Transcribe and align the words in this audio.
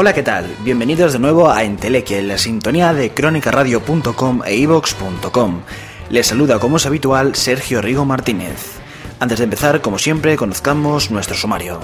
Hola, 0.00 0.12
¿qué 0.12 0.22
tal? 0.22 0.46
Bienvenidos 0.62 1.12
de 1.12 1.18
nuevo 1.18 1.50
a 1.50 1.64
Entelequia, 1.64 2.20
en 2.20 2.28
la 2.28 2.38
sintonía 2.38 2.94
de 2.94 3.10
crónicaradio.com 3.10 4.42
e 4.46 4.54
ivox.com. 4.54 5.62
Les 6.08 6.24
saluda, 6.24 6.60
como 6.60 6.76
es 6.76 6.86
habitual, 6.86 7.34
Sergio 7.34 7.82
Rigo 7.82 8.04
Martínez. 8.04 8.78
Antes 9.18 9.38
de 9.38 9.44
empezar, 9.46 9.80
como 9.80 9.98
siempre, 9.98 10.36
conozcamos 10.36 11.10
nuestro 11.10 11.34
sumario. 11.34 11.80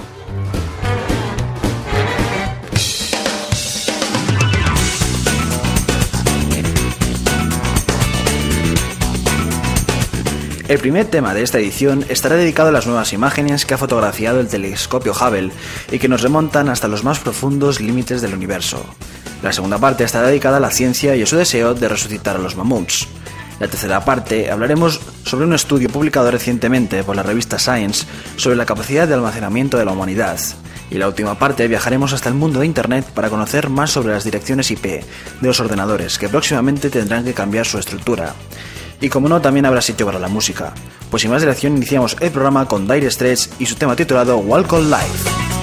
El 10.75 10.81
primer 10.81 11.05
tema 11.05 11.33
de 11.33 11.41
esta 11.41 11.57
edición 11.57 12.05
estará 12.09 12.35
dedicado 12.35 12.67
a 12.67 12.71
las 12.73 12.85
nuevas 12.85 13.13
imágenes 13.13 13.65
que 13.65 13.73
ha 13.73 13.77
fotografiado 13.77 14.41
el 14.41 14.49
telescopio 14.49 15.13
Hubble 15.13 15.53
y 15.89 15.99
que 15.99 16.09
nos 16.09 16.21
remontan 16.21 16.67
hasta 16.67 16.89
los 16.89 17.05
más 17.05 17.19
profundos 17.19 17.79
límites 17.79 18.21
del 18.21 18.33
universo. 18.33 18.85
La 19.41 19.53
segunda 19.53 19.77
parte 19.77 20.03
estará 20.03 20.27
dedicada 20.27 20.57
a 20.57 20.59
la 20.59 20.71
ciencia 20.71 21.15
y 21.15 21.23
a 21.23 21.25
su 21.25 21.37
deseo 21.37 21.75
de 21.75 21.87
resucitar 21.87 22.35
a 22.35 22.39
los 22.39 22.57
mamuts. 22.57 23.07
La 23.61 23.69
tercera 23.69 24.03
parte 24.03 24.51
hablaremos 24.51 24.99
sobre 25.23 25.45
un 25.45 25.53
estudio 25.53 25.87
publicado 25.87 26.29
recientemente 26.29 27.05
por 27.05 27.15
la 27.15 27.23
revista 27.23 27.57
Science 27.57 28.05
sobre 28.35 28.57
la 28.57 28.65
capacidad 28.65 29.07
de 29.07 29.13
almacenamiento 29.13 29.77
de 29.77 29.85
la 29.85 29.93
humanidad. 29.93 30.37
Y 30.91 30.95
la 30.95 31.07
última 31.07 31.39
parte 31.39 31.69
viajaremos 31.69 32.11
hasta 32.11 32.27
el 32.27 32.35
mundo 32.35 32.59
de 32.59 32.65
Internet 32.65 33.05
para 33.13 33.29
conocer 33.29 33.69
más 33.69 33.91
sobre 33.91 34.11
las 34.11 34.25
direcciones 34.25 34.69
IP 34.71 34.83
de 34.83 35.03
los 35.39 35.61
ordenadores 35.61 36.19
que 36.19 36.27
próximamente 36.27 36.89
tendrán 36.89 37.23
que 37.23 37.33
cambiar 37.33 37.65
su 37.65 37.79
estructura. 37.79 38.35
Y 39.01 39.09
como 39.09 39.29
no, 39.29 39.41
también 39.41 39.65
habrá 39.65 39.81
sitio 39.81 40.05
para 40.05 40.19
la 40.19 40.27
música. 40.27 40.73
Pues 41.09 41.21
sin 41.21 41.31
más 41.31 41.41
dilación 41.41 41.77
iniciamos 41.77 42.17
el 42.19 42.31
programa 42.31 42.67
con 42.67 42.87
Dire 42.87 43.09
Straits 43.09 43.49
y 43.59 43.65
su 43.65 43.75
tema 43.75 43.95
titulado 43.95 44.37
Walk 44.37 44.73
on 44.73 44.89
Life. 44.89 45.54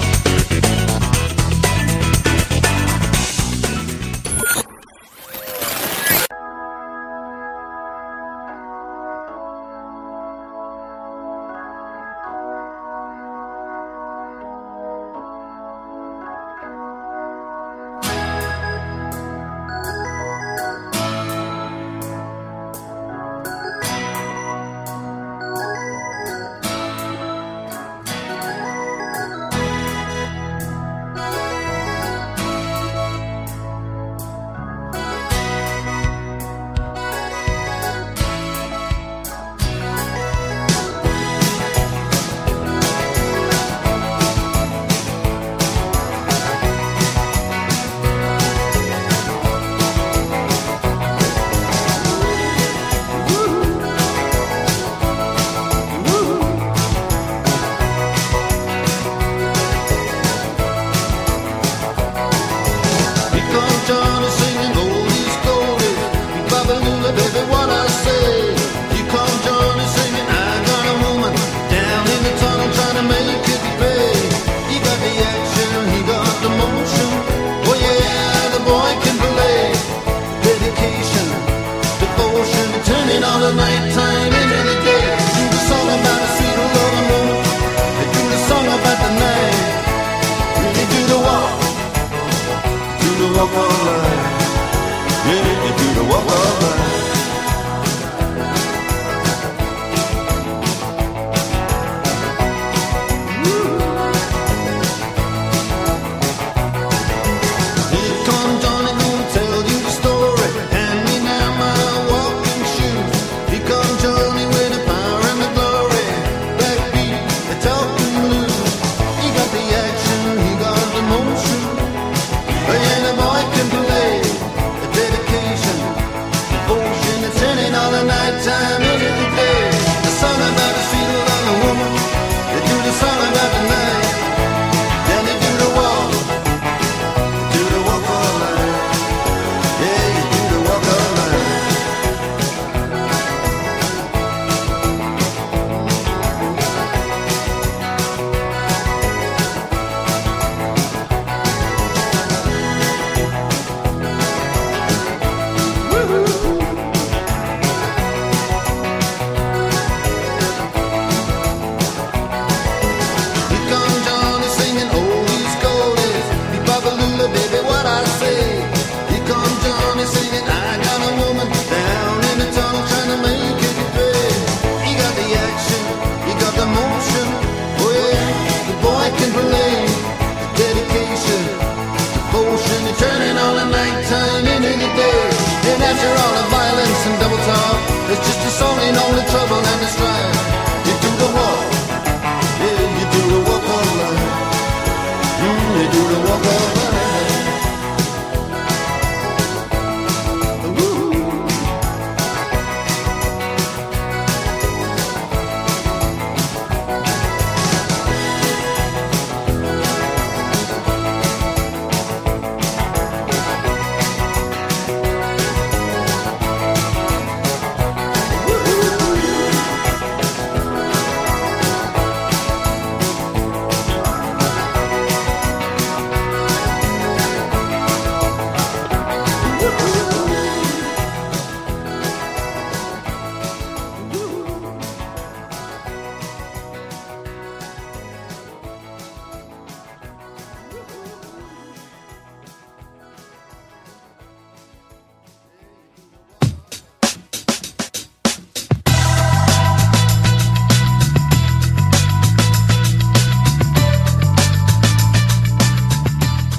trouble 189.33 189.72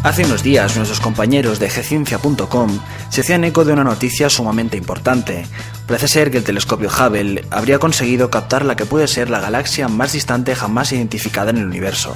Hace 0.03 0.25
unos 0.25 0.44
días 0.44 0.75
nuestros 0.75 1.00
compañeros 1.00 1.59
de 1.59 1.69
gciencia.com 1.69 2.77
se 3.07 3.21
hacían 3.21 3.45
eco 3.45 3.63
de 3.63 3.71
una 3.71 3.85
noticia 3.85 4.29
sumamente 4.29 4.75
importante. 4.75 5.45
Parece 5.88 6.09
ser 6.09 6.29
que 6.29 6.39
el 6.39 6.44
telescopio 6.44 6.89
Hubble 6.89 7.45
habría 7.50 7.79
conseguido 7.79 8.29
captar 8.29 8.65
la 8.65 8.75
que 8.75 8.85
puede 8.85 9.07
ser 9.07 9.29
la 9.29 9.39
galaxia 9.39 9.88
más 9.88 10.11
distante 10.11 10.55
jamás 10.55 10.91
identificada 10.91 11.51
en 11.51 11.57
el 11.59 11.67
universo. 11.67 12.13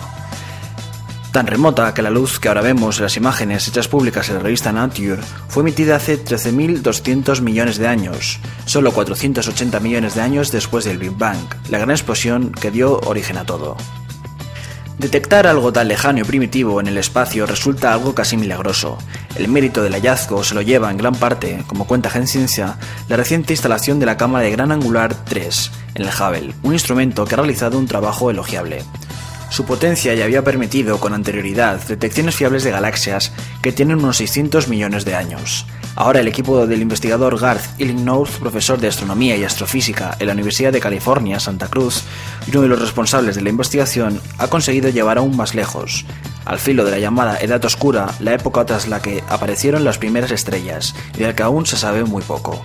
Tan 1.31 1.47
remota 1.47 1.93
que 1.93 2.01
la 2.01 2.09
luz 2.09 2.39
que 2.39 2.49
ahora 2.49 2.61
vemos 2.61 2.97
en 2.97 3.03
las 3.03 3.15
imágenes 3.15 3.65
hechas 3.69 3.87
públicas 3.87 4.27
en 4.27 4.35
la 4.35 4.41
revista 4.41 4.73
Nature 4.73 5.21
fue 5.47 5.63
emitida 5.63 5.95
hace 5.95 6.21
13.200 6.21 7.39
millones 7.39 7.77
de 7.77 7.87
años, 7.87 8.39
solo 8.65 8.91
480 8.91 9.79
millones 9.79 10.13
de 10.13 10.21
años 10.21 10.51
después 10.51 10.83
del 10.83 10.97
Big 10.97 11.11
Bang, 11.11 11.37
la 11.69 11.77
gran 11.77 11.91
explosión 11.91 12.51
que 12.51 12.69
dio 12.69 12.99
origen 13.01 13.37
a 13.37 13.45
todo. 13.45 13.77
Detectar 14.97 15.45
algo 15.45 15.71
tan 15.71 15.87
lejano 15.87 16.21
y 16.21 16.23
primitivo 16.23 16.81
en 16.81 16.87
el 16.87 16.97
espacio 16.97 17.45
resulta 17.45 17.93
algo 17.93 18.15
casi 18.15 18.35
milagroso. 18.35 18.97
El 19.35 19.47
mérito 19.47 19.83
del 19.83 19.93
hallazgo 19.93 20.43
se 20.43 20.55
lo 20.55 20.63
lleva 20.63 20.89
en 20.89 20.97
gran 20.97 21.13
parte, 21.13 21.63
como 21.67 21.85
cuenta 21.85 22.09
Ciencia, 22.09 22.77
la 23.07 23.15
reciente 23.15 23.53
instalación 23.53 23.99
de 23.99 24.07
la 24.07 24.17
cámara 24.17 24.45
de 24.45 24.51
gran 24.51 24.71
angular 24.71 25.13
3 25.13 25.71
en 25.93 26.01
el 26.01 26.09
Hubble, 26.09 26.55
un 26.63 26.73
instrumento 26.73 27.25
que 27.25 27.35
ha 27.35 27.37
realizado 27.37 27.77
un 27.77 27.85
trabajo 27.85 28.31
elogiable. 28.31 28.83
Su 29.51 29.65
potencia 29.65 30.15
ya 30.15 30.25
había 30.25 30.43
permitido 30.43 30.99
con 30.99 31.13
anterioridad 31.13 31.79
detecciones 31.87 32.35
fiables 32.35 32.63
de 32.63 32.71
galaxias 32.71 33.31
que 33.61 33.71
tienen 33.71 33.99
unos 33.99 34.17
600 34.17 34.67
millones 34.67 35.05
de 35.05 35.13
años. 35.13 35.67
Ahora 35.99 36.19
el 36.19 36.27
equipo 36.27 36.67
del 36.67 36.83
investigador 36.83 37.39
Garth 37.39 37.81
Illingworth, 37.81 38.37
profesor 38.37 38.79
de 38.79 38.87
astronomía 38.87 39.35
y 39.35 39.43
astrofísica 39.43 40.15
en 40.19 40.27
la 40.27 40.33
Universidad 40.33 40.71
de 40.71 40.79
California, 40.79 41.39
Santa 41.39 41.69
Cruz, 41.69 42.03
y 42.45 42.51
uno 42.51 42.61
de 42.61 42.67
los 42.67 42.79
responsables 42.79 43.35
de 43.35 43.41
la 43.41 43.49
investigación, 43.49 44.21
ha 44.37 44.47
conseguido 44.47 44.89
llevar 44.89 45.17
aún 45.17 45.35
más 45.35 45.55
lejos, 45.55 46.05
al 46.45 46.59
filo 46.59 46.85
de 46.85 46.91
la 46.91 46.99
llamada 46.99 47.39
Edad 47.41 47.65
Oscura, 47.65 48.13
la 48.19 48.35
época 48.35 48.63
tras 48.63 48.87
la 48.87 49.01
que 49.01 49.23
aparecieron 49.27 49.83
las 49.83 49.97
primeras 49.97 50.29
estrellas, 50.29 50.93
y 51.15 51.21
de 51.21 51.25
la 51.25 51.35
que 51.35 51.41
aún 51.41 51.65
se 51.65 51.77
sabe 51.77 52.03
muy 52.03 52.21
poco. 52.21 52.63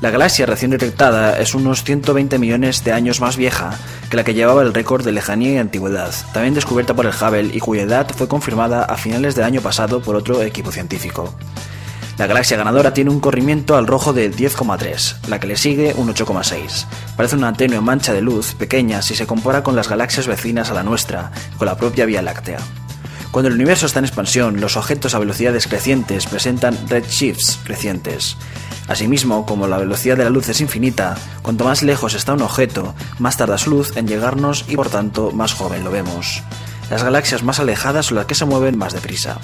La 0.00 0.10
galaxia 0.10 0.44
recién 0.44 0.72
detectada 0.72 1.38
es 1.38 1.54
unos 1.54 1.84
120 1.84 2.40
millones 2.40 2.82
de 2.82 2.92
años 2.92 3.20
más 3.20 3.36
vieja 3.36 3.78
que 4.10 4.16
la 4.16 4.24
que 4.24 4.34
llevaba 4.34 4.62
el 4.62 4.74
récord 4.74 5.04
de 5.04 5.12
lejanía 5.12 5.52
y 5.52 5.58
antigüedad, 5.58 6.12
también 6.32 6.54
descubierta 6.54 6.94
por 6.94 7.06
el 7.06 7.12
Hubble 7.12 7.54
y 7.54 7.60
cuya 7.60 7.82
edad 7.82 8.08
fue 8.16 8.26
confirmada 8.26 8.82
a 8.82 8.96
finales 8.96 9.36
del 9.36 9.44
año 9.44 9.60
pasado 9.60 10.02
por 10.02 10.16
otro 10.16 10.42
equipo 10.42 10.72
científico. 10.72 11.32
La 12.18 12.26
galaxia 12.26 12.56
ganadora 12.56 12.92
tiene 12.92 13.10
un 13.10 13.20
corrimiento 13.20 13.76
al 13.76 13.86
rojo 13.86 14.12
de 14.12 14.28
10,3, 14.28 15.28
la 15.28 15.38
que 15.38 15.46
le 15.46 15.56
sigue 15.56 15.94
un 15.96 16.12
8,6. 16.12 16.86
Parece 17.16 17.36
una 17.36 17.52
tenue 17.52 17.80
mancha 17.80 18.12
de 18.12 18.22
luz 18.22 18.54
pequeña 18.54 19.02
si 19.02 19.14
se 19.14 19.24
compara 19.24 19.62
con 19.62 19.76
las 19.76 19.88
galaxias 19.88 20.26
vecinas 20.26 20.68
a 20.68 20.74
la 20.74 20.82
nuestra, 20.82 21.30
con 21.58 21.66
la 21.66 21.76
propia 21.76 22.06
Vía 22.06 22.20
Láctea. 22.20 22.58
Cuando 23.30 23.48
el 23.48 23.54
universo 23.54 23.86
está 23.86 24.00
en 24.00 24.06
expansión, 24.06 24.60
los 24.60 24.76
objetos 24.76 25.14
a 25.14 25.20
velocidades 25.20 25.68
crecientes 25.68 26.26
presentan 26.26 26.76
redshifts 26.88 27.60
crecientes. 27.62 28.36
Asimismo, 28.88 29.46
como 29.46 29.68
la 29.68 29.78
velocidad 29.78 30.16
de 30.16 30.24
la 30.24 30.30
luz 30.30 30.48
es 30.48 30.60
infinita, 30.60 31.16
cuanto 31.42 31.64
más 31.64 31.84
lejos 31.84 32.14
está 32.14 32.32
un 32.32 32.42
objeto, 32.42 32.96
más 33.20 33.36
tarda 33.36 33.58
su 33.58 33.70
luz 33.70 33.96
en 33.96 34.08
llegarnos 34.08 34.64
y 34.66 34.74
por 34.74 34.88
tanto 34.88 35.30
más 35.30 35.54
joven 35.54 35.84
lo 35.84 35.92
vemos. 35.92 36.42
Las 36.90 37.04
galaxias 37.04 37.44
más 37.44 37.60
alejadas 37.60 38.06
son 38.06 38.16
las 38.16 38.26
que 38.26 38.34
se 38.34 38.44
mueven 38.44 38.76
más 38.76 38.92
deprisa. 38.92 39.38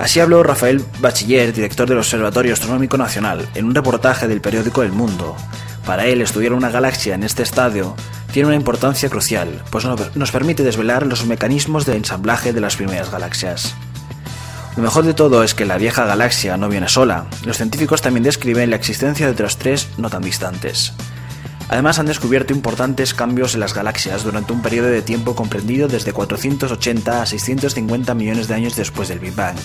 Así 0.00 0.18
habló 0.18 0.42
Rafael 0.42 0.82
Bachiller, 1.00 1.52
director 1.52 1.86
del 1.86 1.98
Observatorio 1.98 2.54
Astronómico 2.54 2.96
Nacional, 2.96 3.46
en 3.54 3.66
un 3.66 3.74
reportaje 3.74 4.26
del 4.28 4.40
periódico 4.40 4.82
El 4.82 4.92
Mundo. 4.92 5.36
Para 5.84 6.06
él, 6.06 6.22
estudiar 6.22 6.54
una 6.54 6.70
galaxia 6.70 7.14
en 7.14 7.22
este 7.22 7.42
estadio 7.42 7.94
tiene 8.32 8.46
una 8.46 8.56
importancia 8.56 9.10
crucial, 9.10 9.62
pues 9.70 9.84
nos 10.14 10.30
permite 10.30 10.62
desvelar 10.62 11.06
los 11.06 11.26
mecanismos 11.26 11.84
de 11.84 11.96
ensamblaje 11.96 12.54
de 12.54 12.62
las 12.62 12.76
primeras 12.76 13.10
galaxias. 13.10 13.74
Lo 14.74 14.82
mejor 14.82 15.04
de 15.04 15.12
todo 15.12 15.44
es 15.44 15.52
que 15.52 15.66
la 15.66 15.76
vieja 15.76 16.06
galaxia 16.06 16.56
no 16.56 16.70
viene 16.70 16.88
sola. 16.88 17.26
Los 17.44 17.58
científicos 17.58 18.00
también 18.00 18.24
describen 18.24 18.70
la 18.70 18.76
existencia 18.76 19.26
de 19.26 19.32
otras 19.32 19.58
tres 19.58 19.88
no 19.98 20.08
tan 20.08 20.22
distantes. 20.22 20.94
Además 21.70 22.00
han 22.00 22.06
descubierto 22.06 22.52
importantes 22.52 23.14
cambios 23.14 23.54
en 23.54 23.60
las 23.60 23.74
galaxias 23.74 24.24
durante 24.24 24.52
un 24.52 24.60
periodo 24.60 24.88
de 24.88 25.02
tiempo 25.02 25.36
comprendido 25.36 25.86
desde 25.86 26.12
480 26.12 27.22
a 27.22 27.26
650 27.26 28.12
millones 28.14 28.48
de 28.48 28.54
años 28.54 28.74
después 28.74 29.08
del 29.08 29.20
Big 29.20 29.36
Bang. 29.36 29.56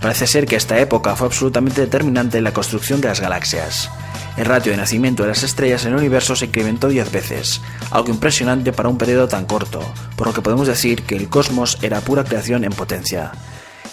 Parece 0.00 0.26
ser 0.26 0.46
que 0.46 0.56
esta 0.56 0.80
época 0.80 1.14
fue 1.14 1.28
absolutamente 1.28 1.80
determinante 1.80 2.38
en 2.38 2.44
la 2.44 2.52
construcción 2.52 3.00
de 3.00 3.06
las 3.06 3.20
galaxias. 3.20 3.88
El 4.36 4.46
ratio 4.46 4.72
de 4.72 4.78
nacimiento 4.78 5.22
de 5.22 5.28
las 5.28 5.44
estrellas 5.44 5.84
en 5.84 5.92
el 5.92 5.98
universo 5.98 6.34
se 6.34 6.46
incrementó 6.46 6.88
10 6.88 7.12
veces, 7.12 7.60
algo 7.92 8.10
impresionante 8.10 8.72
para 8.72 8.88
un 8.88 8.98
periodo 8.98 9.28
tan 9.28 9.46
corto, 9.46 9.80
por 10.16 10.26
lo 10.26 10.34
que 10.34 10.42
podemos 10.42 10.66
decir 10.66 11.04
que 11.04 11.14
el 11.14 11.28
cosmos 11.28 11.78
era 11.82 12.00
pura 12.00 12.24
creación 12.24 12.64
en 12.64 12.72
potencia. 12.72 13.30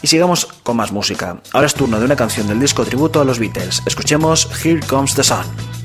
Y 0.01 0.07
sigamos 0.07 0.47
con 0.63 0.77
más 0.77 0.91
música. 0.91 1.41
Ahora 1.53 1.67
es 1.67 1.75
turno 1.75 1.99
de 1.99 2.05
una 2.05 2.15
canción 2.15 2.47
del 2.47 2.59
disco 2.59 2.85
tributo 2.85 3.21
a 3.21 3.25
los 3.25 3.37
Beatles. 3.37 3.83
Escuchemos 3.85 4.49
Here 4.65 4.79
Comes 4.87 5.13
the 5.13 5.23
Sun. 5.23 5.84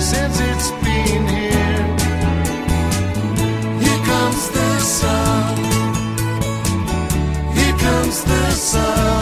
Since 0.00 0.40
it's 0.40 0.70
been 0.84 1.26
here. 1.26 1.86
Here 3.82 4.02
comes 4.06 4.50
the 4.50 4.78
sun 4.78 5.62
comes 7.82 8.24
the 8.24 8.50
sun, 8.50 9.21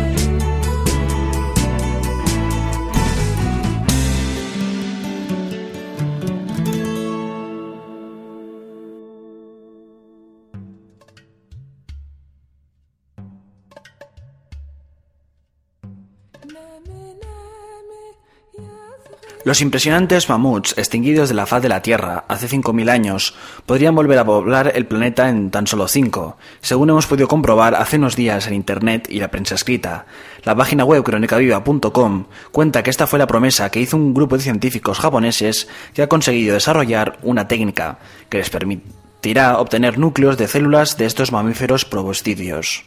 Los 19.43 19.61
impresionantes 19.61 20.29
mamuts 20.29 20.77
extinguidos 20.77 21.29
de 21.29 21.33
la 21.33 21.47
faz 21.47 21.63
de 21.63 21.69
la 21.69 21.81
Tierra 21.81 22.25
hace 22.27 22.47
5.000 22.47 22.91
años 22.91 23.33
podrían 23.65 23.95
volver 23.95 24.19
a 24.19 24.25
poblar 24.25 24.71
el 24.75 24.85
planeta 24.85 25.29
en 25.29 25.49
tan 25.49 25.65
solo 25.65 25.87
5, 25.87 26.37
según 26.61 26.91
hemos 26.91 27.07
podido 27.07 27.27
comprobar 27.27 27.73
hace 27.73 27.97
unos 27.97 28.15
días 28.15 28.45
en 28.45 28.53
Internet 28.53 29.07
y 29.09 29.19
la 29.19 29.31
prensa 29.31 29.55
escrita. 29.55 30.05
La 30.43 30.55
página 30.55 30.85
web 30.85 31.03
cronicaviva.com 31.03 32.25
cuenta 32.51 32.83
que 32.83 32.91
esta 32.91 33.07
fue 33.07 33.17
la 33.17 33.25
promesa 33.25 33.71
que 33.71 33.81
hizo 33.81 33.97
un 33.97 34.13
grupo 34.13 34.37
de 34.37 34.43
científicos 34.43 34.99
japoneses 34.99 35.67
que 35.95 36.03
ha 36.03 36.09
conseguido 36.09 36.53
desarrollar 36.53 37.17
una 37.23 37.47
técnica 37.47 37.97
que 38.29 38.37
les 38.37 38.51
permitirá 38.51 39.57
obtener 39.57 39.97
núcleos 39.97 40.37
de 40.37 40.47
células 40.47 40.97
de 40.97 41.07
estos 41.07 41.31
mamíferos 41.31 41.83
proboscidios. 41.85 42.85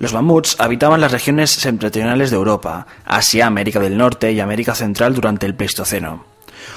Los 0.00 0.14
mamuts 0.14 0.56
habitaban 0.58 1.02
las 1.02 1.12
regiones 1.12 1.50
septentrionales 1.50 2.30
de 2.30 2.36
Europa, 2.36 2.86
Asia, 3.04 3.46
América 3.46 3.80
del 3.80 3.98
Norte 3.98 4.32
y 4.32 4.40
América 4.40 4.74
Central 4.74 5.12
durante 5.12 5.44
el 5.44 5.54
Pleistoceno. 5.54 6.24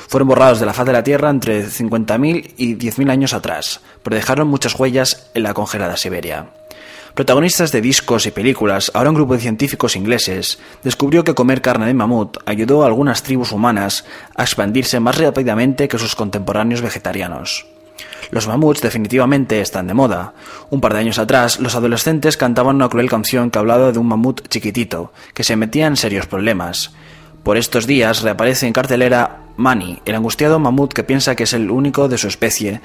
Fueron 0.09 0.27
borrados 0.27 0.59
de 0.59 0.65
la 0.65 0.73
faz 0.73 0.85
de 0.85 0.91
la 0.91 1.05
Tierra 1.05 1.29
entre 1.29 1.65
50.000 1.65 2.55
y 2.57 2.75
10.000 2.75 3.09
años 3.09 3.33
atrás, 3.33 3.79
pero 4.03 4.17
dejaron 4.17 4.49
muchas 4.49 4.77
huellas 4.77 5.31
en 5.33 5.43
la 5.43 5.53
congelada 5.53 5.95
Siberia. 5.95 6.47
Protagonistas 7.13 7.71
de 7.71 7.79
discos 7.79 8.25
y 8.25 8.31
películas, 8.31 8.91
ahora 8.93 9.11
un 9.11 9.15
grupo 9.15 9.35
de 9.35 9.39
científicos 9.39 9.95
ingleses 9.95 10.59
descubrió 10.83 11.23
que 11.23 11.33
comer 11.33 11.61
carne 11.61 11.85
de 11.85 11.93
mamut 11.93 12.39
ayudó 12.45 12.83
a 12.83 12.87
algunas 12.87 13.23
tribus 13.23 13.53
humanas 13.53 14.03
a 14.35 14.43
expandirse 14.43 14.99
más 14.99 15.17
rápidamente 15.17 15.87
que 15.87 15.97
sus 15.97 16.17
contemporáneos 16.17 16.81
vegetarianos. 16.81 17.67
Los 18.31 18.47
mamuts 18.47 18.81
definitivamente 18.81 19.61
están 19.61 19.87
de 19.87 19.93
moda. 19.93 20.33
Un 20.71 20.81
par 20.81 20.93
de 20.93 20.99
años 20.99 21.19
atrás, 21.19 21.59
los 21.59 21.75
adolescentes 21.75 22.35
cantaban 22.35 22.77
una 22.77 22.89
cruel 22.89 23.09
canción 23.09 23.51
que 23.51 23.59
hablaba 23.59 23.91
de 23.91 23.99
un 23.99 24.07
mamut 24.07 24.47
chiquitito, 24.47 25.13
que 25.35 25.43
se 25.43 25.55
metía 25.55 25.85
en 25.87 25.97
serios 25.97 26.25
problemas. 26.25 26.93
Por 27.43 27.57
estos 27.57 27.85
días 27.85 28.21
reaparece 28.21 28.65
en 28.65 28.73
cartelera 28.73 29.41
Manny, 29.57 30.01
el 30.05 30.15
angustiado 30.15 30.59
mamut 30.59 30.93
que 30.93 31.03
piensa 31.03 31.35
que 31.35 31.43
es 31.43 31.53
el 31.53 31.69
único 31.69 32.07
de 32.07 32.17
su 32.17 32.27
especie 32.27 32.81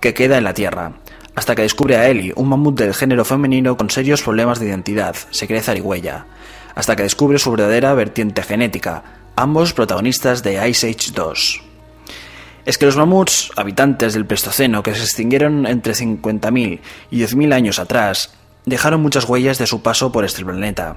que 0.00 0.14
queda 0.14 0.38
en 0.38 0.44
la 0.44 0.54
Tierra, 0.54 0.92
hasta 1.34 1.54
que 1.54 1.62
descubre 1.62 1.96
a 1.96 2.08
Ellie, 2.08 2.32
un 2.36 2.48
mamut 2.48 2.78
del 2.78 2.94
género 2.94 3.24
femenino 3.24 3.76
con 3.76 3.90
serios 3.90 4.22
problemas 4.22 4.60
de 4.60 4.66
identidad, 4.66 5.16
se 5.30 5.46
cree 5.46 5.60
zarigüeya, 5.60 6.26
hasta 6.74 6.96
que 6.96 7.02
descubre 7.02 7.38
su 7.38 7.50
verdadera 7.50 7.92
vertiente 7.94 8.42
genética, 8.42 9.02
ambos 9.36 9.74
protagonistas 9.74 10.42
de 10.42 10.66
Ice 10.68 10.88
Age 10.88 11.10
2 11.12 11.65
es 12.66 12.78
que 12.78 12.86
los 12.86 12.96
mamuts, 12.96 13.52
habitantes 13.56 14.12
del 14.12 14.26
Pleistoceno, 14.26 14.82
que 14.82 14.94
se 14.94 15.04
extinguieron 15.04 15.66
entre 15.66 15.94
50.000 15.94 16.80
y 17.12 17.20
10.000 17.20 17.54
años 17.54 17.78
atrás, 17.78 18.34
dejaron 18.64 19.00
muchas 19.00 19.28
huellas 19.28 19.58
de 19.58 19.68
su 19.68 19.82
paso 19.82 20.10
por 20.10 20.24
este 20.24 20.44
planeta. 20.44 20.96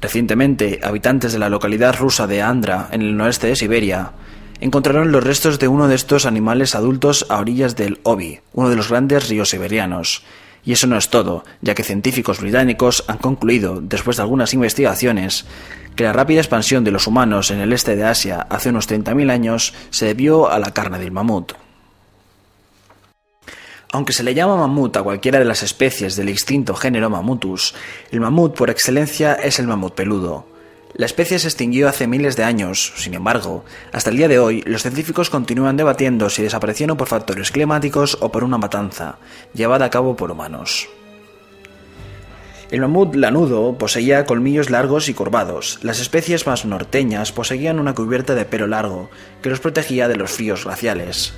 Recientemente, 0.00 0.80
habitantes 0.84 1.32
de 1.32 1.40
la 1.40 1.48
localidad 1.48 1.96
rusa 1.98 2.28
de 2.28 2.42
Andra, 2.42 2.88
en 2.92 3.02
el 3.02 3.16
noreste 3.16 3.48
de 3.48 3.56
Siberia, 3.56 4.12
encontraron 4.60 5.10
los 5.10 5.24
restos 5.24 5.58
de 5.58 5.66
uno 5.66 5.88
de 5.88 5.96
estos 5.96 6.26
animales 6.26 6.76
adultos 6.76 7.26
a 7.28 7.38
orillas 7.38 7.74
del 7.74 7.98
Obi, 8.04 8.40
uno 8.52 8.70
de 8.70 8.76
los 8.76 8.88
grandes 8.88 9.28
ríos 9.28 9.50
siberianos. 9.50 10.22
Y 10.64 10.72
eso 10.72 10.86
no 10.86 10.96
es 10.96 11.10
todo, 11.10 11.44
ya 11.60 11.74
que 11.74 11.82
científicos 11.82 12.40
británicos 12.40 13.04
han 13.06 13.18
concluido, 13.18 13.80
después 13.80 14.16
de 14.16 14.22
algunas 14.22 14.54
investigaciones, 14.54 15.44
que 15.94 16.04
la 16.04 16.12
rápida 16.12 16.40
expansión 16.40 16.84
de 16.84 16.90
los 16.90 17.06
humanos 17.06 17.50
en 17.50 17.60
el 17.60 17.72
este 17.72 17.96
de 17.96 18.04
Asia 18.04 18.46
hace 18.48 18.70
unos 18.70 18.88
30.000 18.88 19.30
años 19.30 19.74
se 19.90 20.06
debió 20.06 20.50
a 20.50 20.58
la 20.58 20.72
carne 20.72 20.98
del 20.98 21.12
mamut. 21.12 21.52
Aunque 23.92 24.12
se 24.12 24.24
le 24.24 24.34
llama 24.34 24.56
mamut 24.56 24.96
a 24.96 25.02
cualquiera 25.04 25.38
de 25.38 25.44
las 25.44 25.62
especies 25.62 26.16
del 26.16 26.28
extinto 26.28 26.74
género 26.74 27.10
Mamutus, 27.10 27.76
el 28.10 28.20
mamut 28.20 28.56
por 28.56 28.68
excelencia 28.68 29.34
es 29.34 29.60
el 29.60 29.68
mamut 29.68 29.94
peludo. 29.94 30.53
La 30.96 31.06
especie 31.06 31.40
se 31.40 31.48
extinguió 31.48 31.88
hace 31.88 32.06
miles 32.06 32.36
de 32.36 32.44
años, 32.44 32.92
sin 32.96 33.14
embargo, 33.14 33.64
hasta 33.92 34.10
el 34.10 34.16
día 34.16 34.28
de 34.28 34.38
hoy 34.38 34.62
los 34.64 34.82
científicos 34.82 35.28
continúan 35.28 35.76
debatiendo 35.76 36.30
si 36.30 36.44
desaparecieron 36.44 36.96
por 36.96 37.08
factores 37.08 37.50
climáticos 37.50 38.16
o 38.20 38.30
por 38.30 38.44
una 38.44 38.58
matanza, 38.58 39.18
llevada 39.54 39.86
a 39.86 39.90
cabo 39.90 40.14
por 40.14 40.30
humanos. 40.30 40.88
El 42.70 42.80
mamut 42.80 43.16
lanudo 43.16 43.76
poseía 43.76 44.24
colmillos 44.24 44.70
largos 44.70 45.08
y 45.08 45.14
curvados. 45.14 45.80
Las 45.82 46.00
especies 46.00 46.46
más 46.46 46.64
norteñas 46.64 47.32
poseían 47.32 47.80
una 47.80 47.94
cubierta 47.94 48.36
de 48.36 48.44
pelo 48.44 48.68
largo 48.68 49.10
que 49.42 49.50
los 49.50 49.60
protegía 49.60 50.06
de 50.06 50.16
los 50.16 50.30
fríos 50.30 50.64
glaciales. 50.64 51.34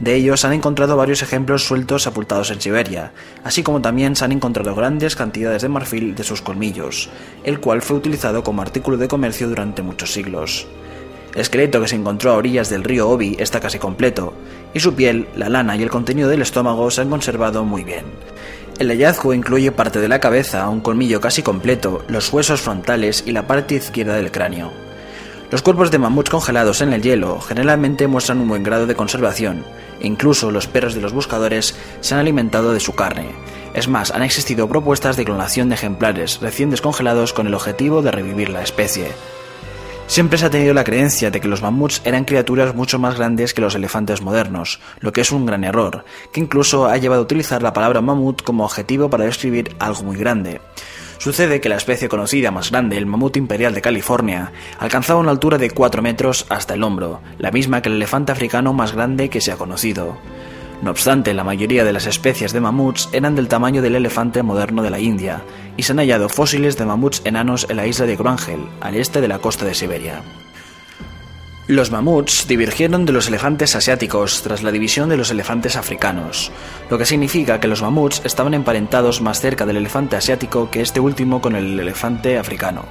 De 0.00 0.14
ellos 0.14 0.44
han 0.44 0.52
encontrado 0.52 0.96
varios 0.96 1.22
ejemplos 1.22 1.64
sueltos 1.64 2.04
sepultados 2.04 2.50
en 2.50 2.60
Siberia, 2.60 3.12
así 3.42 3.64
como 3.64 3.80
también 3.80 4.14
se 4.14 4.24
han 4.24 4.32
encontrado 4.32 4.74
grandes 4.74 5.16
cantidades 5.16 5.62
de 5.62 5.68
marfil 5.68 6.14
de 6.14 6.22
sus 6.22 6.40
colmillos, 6.40 7.10
el 7.42 7.58
cual 7.58 7.82
fue 7.82 7.96
utilizado 7.96 8.44
como 8.44 8.62
artículo 8.62 8.96
de 8.96 9.08
comercio 9.08 9.48
durante 9.48 9.82
muchos 9.82 10.12
siglos. 10.12 10.68
El 11.34 11.40
esqueleto 11.40 11.80
que 11.80 11.88
se 11.88 11.96
encontró 11.96 12.30
a 12.30 12.36
orillas 12.36 12.70
del 12.70 12.84
río 12.84 13.08
Obi 13.08 13.36
está 13.40 13.58
casi 13.58 13.78
completo, 13.78 14.34
y 14.72 14.80
su 14.80 14.94
piel, 14.94 15.28
la 15.36 15.48
lana 15.48 15.76
y 15.76 15.82
el 15.82 15.90
contenido 15.90 16.28
del 16.28 16.42
estómago 16.42 16.90
se 16.90 17.00
han 17.00 17.10
conservado 17.10 17.64
muy 17.64 17.82
bien. 17.82 18.04
El 18.78 18.90
hallazgo 18.90 19.34
incluye 19.34 19.72
parte 19.72 20.00
de 20.00 20.08
la 20.08 20.20
cabeza, 20.20 20.68
un 20.68 20.80
colmillo 20.80 21.20
casi 21.20 21.42
completo, 21.42 22.04
los 22.06 22.32
huesos 22.32 22.60
frontales 22.60 23.24
y 23.26 23.32
la 23.32 23.48
parte 23.48 23.74
izquierda 23.74 24.14
del 24.14 24.30
cráneo. 24.30 24.87
Los 25.50 25.62
cuerpos 25.62 25.90
de 25.90 25.98
mamuts 25.98 26.28
congelados 26.28 26.82
en 26.82 26.92
el 26.92 27.00
hielo 27.00 27.40
generalmente 27.40 28.06
muestran 28.06 28.40
un 28.40 28.48
buen 28.48 28.62
grado 28.62 28.86
de 28.86 28.94
conservación, 28.94 29.64
incluso 30.02 30.50
los 30.50 30.66
perros 30.66 30.94
de 30.94 31.00
los 31.00 31.14
buscadores 31.14 31.74
se 32.00 32.14
han 32.14 32.20
alimentado 32.20 32.74
de 32.74 32.80
su 32.80 32.94
carne. 32.94 33.30
Es 33.72 33.88
más, 33.88 34.10
han 34.10 34.22
existido 34.22 34.68
propuestas 34.68 35.16
de 35.16 35.24
clonación 35.24 35.70
de 35.70 35.76
ejemplares 35.76 36.40
recién 36.42 36.68
descongelados 36.68 37.32
con 37.32 37.46
el 37.46 37.54
objetivo 37.54 38.02
de 38.02 38.10
revivir 38.10 38.50
la 38.50 38.62
especie. 38.62 39.06
Siempre 40.06 40.38
se 40.38 40.46
ha 40.46 40.50
tenido 40.50 40.74
la 40.74 40.84
creencia 40.84 41.30
de 41.30 41.40
que 41.40 41.48
los 41.48 41.62
mamuts 41.62 42.02
eran 42.04 42.24
criaturas 42.24 42.74
mucho 42.74 42.98
más 42.98 43.16
grandes 43.16 43.52
que 43.52 43.60
los 43.60 43.74
elefantes 43.74 44.20
modernos, 44.20 44.80
lo 45.00 45.12
que 45.12 45.20
es 45.22 45.32
un 45.32 45.46
gran 45.46 45.64
error, 45.64 46.04
que 46.32 46.40
incluso 46.40 46.86
ha 46.86 46.96
llevado 46.98 47.22
a 47.22 47.24
utilizar 47.24 47.62
la 47.62 47.72
palabra 47.72 48.00
mamut 48.00 48.42
como 48.42 48.64
objetivo 48.64 49.08
para 49.08 49.24
describir 49.24 49.76
algo 49.78 50.02
muy 50.02 50.16
grande. 50.16 50.60
Sucede 51.18 51.60
que 51.60 51.68
la 51.68 51.76
especie 51.76 52.08
conocida 52.08 52.52
más 52.52 52.70
grande, 52.70 52.96
el 52.96 53.06
mamut 53.06 53.36
imperial 53.36 53.74
de 53.74 53.82
California, 53.82 54.52
alcanzaba 54.78 55.18
una 55.18 55.32
altura 55.32 55.58
de 55.58 55.70
4 55.70 56.00
metros 56.00 56.46
hasta 56.48 56.74
el 56.74 56.84
hombro, 56.84 57.20
la 57.38 57.50
misma 57.50 57.82
que 57.82 57.88
el 57.88 57.96
elefante 57.96 58.30
africano 58.30 58.72
más 58.72 58.94
grande 58.94 59.28
que 59.28 59.40
se 59.40 59.50
ha 59.50 59.56
conocido. 59.56 60.16
No 60.80 60.92
obstante, 60.92 61.34
la 61.34 61.42
mayoría 61.42 61.84
de 61.84 61.92
las 61.92 62.06
especies 62.06 62.52
de 62.52 62.60
mamuts 62.60 63.08
eran 63.12 63.34
del 63.34 63.48
tamaño 63.48 63.82
del 63.82 63.96
elefante 63.96 64.44
moderno 64.44 64.84
de 64.84 64.90
la 64.90 65.00
India, 65.00 65.42
y 65.76 65.82
se 65.82 65.90
han 65.90 65.98
hallado 65.98 66.28
fósiles 66.28 66.78
de 66.78 66.86
mamuts 66.86 67.22
enanos 67.24 67.66
en 67.68 67.76
la 67.78 67.86
isla 67.88 68.06
de 68.06 68.16
Grangel, 68.16 68.60
al 68.80 68.94
este 68.94 69.20
de 69.20 69.28
la 69.28 69.40
costa 69.40 69.64
de 69.64 69.74
Siberia. 69.74 70.22
Los 71.68 71.90
mamuts 71.90 72.48
divergieron 72.48 73.04
de 73.04 73.12
los 73.12 73.28
elefantes 73.28 73.76
asiáticos 73.76 74.40
tras 74.40 74.62
la 74.62 74.72
división 74.72 75.10
de 75.10 75.18
los 75.18 75.30
elefantes 75.30 75.76
africanos, 75.76 76.50
lo 76.88 76.96
que 76.96 77.04
significa 77.04 77.60
que 77.60 77.68
los 77.68 77.82
mamuts 77.82 78.22
estaban 78.24 78.54
emparentados 78.54 79.20
más 79.20 79.42
cerca 79.42 79.66
del 79.66 79.76
elefante 79.76 80.16
asiático 80.16 80.70
que 80.70 80.80
este 80.80 80.98
último 80.98 81.42
con 81.42 81.54
el 81.54 81.78
elefante 81.78 82.38
africano. 82.38 82.86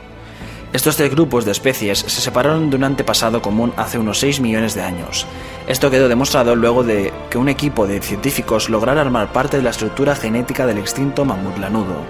Estos 0.74 0.96
tres 0.96 1.10
grupos 1.10 1.44
de 1.44 1.54
especies 1.54 1.98
se 1.98 2.22
separaron 2.22 2.70
de 2.70 2.76
un 2.76 2.84
antepasado 2.84 3.42
común 3.42 3.74
hace 3.78 3.98
unos 3.98 4.20
6 4.20 4.42
millones 4.42 4.76
de 4.76 4.84
años. 4.84 5.26
Esto 5.66 5.90
quedó 5.90 6.08
demostrado 6.08 6.56
luego 6.56 6.84
de 6.84 7.12
que 7.32 7.40
un 7.40 7.50
equipo 7.50 7.88
de 7.88 8.00
científicos 8.00 8.70
lograra 8.70 9.02
armar 9.02 9.34
parte 9.34 9.58
de 9.58 9.64
la 9.64 9.72
estructura 9.72 10.16
genética 10.16 10.68
del 10.68 10.78
extinto 10.78 11.26
mamut 11.26 11.58
lanudo. 11.58 12.04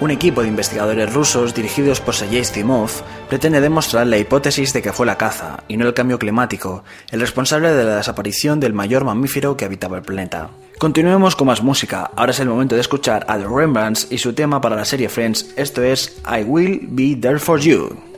Un 0.00 0.10
equipo 0.10 0.42
de 0.42 0.48
investigadores 0.48 1.12
rusos 1.12 1.54
dirigidos 1.54 2.00
por 2.00 2.14
Sergei 2.14 2.44
Zimov 2.44 2.90
pretende 3.28 3.60
demostrar 3.60 4.06
la 4.06 4.18
hipótesis 4.18 4.72
de 4.72 4.82
que 4.82 4.92
fue 4.92 5.06
la 5.06 5.16
caza, 5.16 5.62
y 5.68 5.76
no 5.76 5.86
el 5.86 5.94
cambio 5.94 6.18
climático, 6.18 6.82
el 7.10 7.20
responsable 7.20 7.72
de 7.72 7.84
la 7.84 7.96
desaparición 7.96 8.58
del 8.58 8.72
mayor 8.72 9.04
mamífero 9.04 9.56
que 9.56 9.64
habitaba 9.64 9.98
el 9.98 10.02
planeta. 10.02 10.50
Continuemos 10.78 11.36
con 11.36 11.46
más 11.46 11.62
música. 11.62 12.10
Ahora 12.16 12.32
es 12.32 12.40
el 12.40 12.48
momento 12.48 12.74
de 12.74 12.80
escuchar 12.80 13.24
a 13.28 13.38
The 13.38 13.46
Rembrandts 13.46 14.08
y 14.10 14.18
su 14.18 14.32
tema 14.32 14.60
para 14.60 14.74
la 14.74 14.84
serie 14.84 15.08
Friends. 15.08 15.52
Esto 15.56 15.82
es 15.82 16.20
I 16.26 16.42
Will 16.42 16.80
Be 16.90 17.14
There 17.14 17.38
For 17.38 17.60
You. 17.60 18.11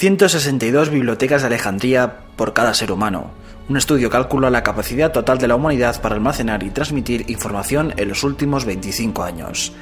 ...162 0.00 0.88
bibliotecas 0.88 1.42
de 1.42 1.48
Alejandría 1.48 2.20
por 2.34 2.54
cada 2.54 2.72
ser 2.72 2.90
humano. 2.90 3.32
Un 3.68 3.76
estudio 3.76 4.08
calcula 4.08 4.48
la 4.48 4.62
capacidad 4.62 5.12
total 5.12 5.36
de 5.36 5.46
la 5.46 5.56
humanidad 5.56 6.00
para 6.00 6.14
almacenar 6.14 6.62
y 6.62 6.70
transmitir 6.70 7.26
información 7.28 7.92
en 7.98 8.08
los 8.08 8.24
últimos 8.24 8.64
25 8.64 9.22
años. 9.22 9.74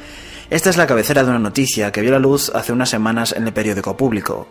Esta 0.50 0.70
es 0.70 0.76
la 0.76 0.88
cabecera 0.88 1.22
de 1.22 1.30
una 1.30 1.38
noticia 1.38 1.92
que 1.92 2.00
vio 2.00 2.10
la 2.10 2.18
luz 2.18 2.50
hace 2.52 2.72
unas 2.72 2.90
semanas 2.90 3.32
en 3.32 3.46
el 3.46 3.52
periódico 3.52 3.96
público. 3.96 4.48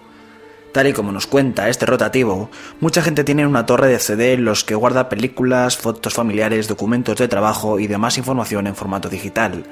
Tal 0.71 0.87
y 0.87 0.93
como 0.93 1.11
nos 1.11 1.27
cuenta 1.27 1.67
este 1.67 1.85
rotativo, 1.85 2.49
mucha 2.79 3.01
gente 3.01 3.25
tiene 3.25 3.45
una 3.45 3.65
torre 3.65 3.89
de 3.89 3.99
CD 3.99 4.31
en 4.33 4.45
los 4.45 4.63
que 4.63 4.75
guarda 4.75 5.09
películas, 5.09 5.75
fotos 5.75 6.13
familiares, 6.13 6.69
documentos 6.69 7.17
de 7.17 7.27
trabajo 7.27 7.77
y 7.77 7.87
demás 7.87 8.17
información 8.17 8.67
en 8.67 8.75
formato 8.75 9.09
digital. 9.09 9.65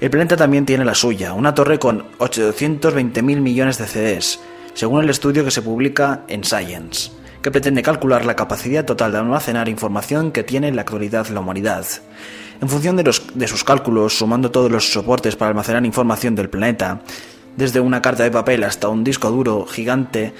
El 0.00 0.10
planeta 0.10 0.36
también 0.36 0.64
tiene 0.64 0.84
la 0.84 0.94
suya, 0.94 1.32
una 1.32 1.56
torre 1.56 1.80
con 1.80 2.04
820.000 2.18 3.22
millones 3.40 3.78
de 3.78 3.86
CDs, 3.86 4.38
según 4.80 5.04
el 5.04 5.10
estudio 5.10 5.44
que 5.44 5.50
se 5.50 5.60
publica 5.60 6.22
en 6.26 6.42
Science, 6.42 7.10
que 7.42 7.50
pretende 7.50 7.82
calcular 7.82 8.24
la 8.24 8.34
capacidad 8.34 8.82
total 8.82 9.12
de 9.12 9.18
almacenar 9.18 9.68
información 9.68 10.32
que 10.32 10.42
tiene 10.42 10.68
en 10.68 10.76
la 10.76 10.80
actualidad 10.80 11.26
la 11.26 11.40
humanidad. 11.40 11.84
En 12.62 12.66
función 12.66 12.96
de, 12.96 13.46
sus 13.46 13.62
cálculos, 13.62 14.16
sumando 14.16 14.50
todos 14.50 14.70
los 14.70 14.90
soportes 14.90 15.36
para 15.36 15.50
almacenar 15.50 15.84
información 15.84 16.34
del 16.34 16.48
planeta, 16.48 17.02
desde 17.58 17.78
una 17.78 18.00
carta 18.00 18.22
de 18.22 18.30
papel 18.30 18.64
hasta 18.64 18.88
un 18.88 19.04
disco 19.04 19.30
duro 19.30 19.66
gigante, 19.66 20.32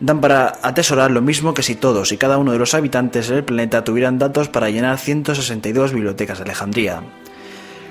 dan 0.00 0.20
para 0.20 0.54
atesorar 0.62 1.12
lo 1.12 1.22
mismo 1.22 1.54
que 1.54 1.62
si 1.62 1.76
todos 1.76 2.10
y 2.10 2.16
cada 2.16 2.38
uno 2.38 2.50
de 2.50 2.58
los 2.58 2.74
habitantes 2.74 3.28
del 3.28 3.44
planeta 3.44 3.84
tuvieran 3.84 4.18
datos 4.18 4.48
para 4.48 4.70
llenar 4.70 4.98
162 4.98 5.92
bibliotecas 5.92 6.38
de 6.38 6.44
Alejandría. 6.46 7.00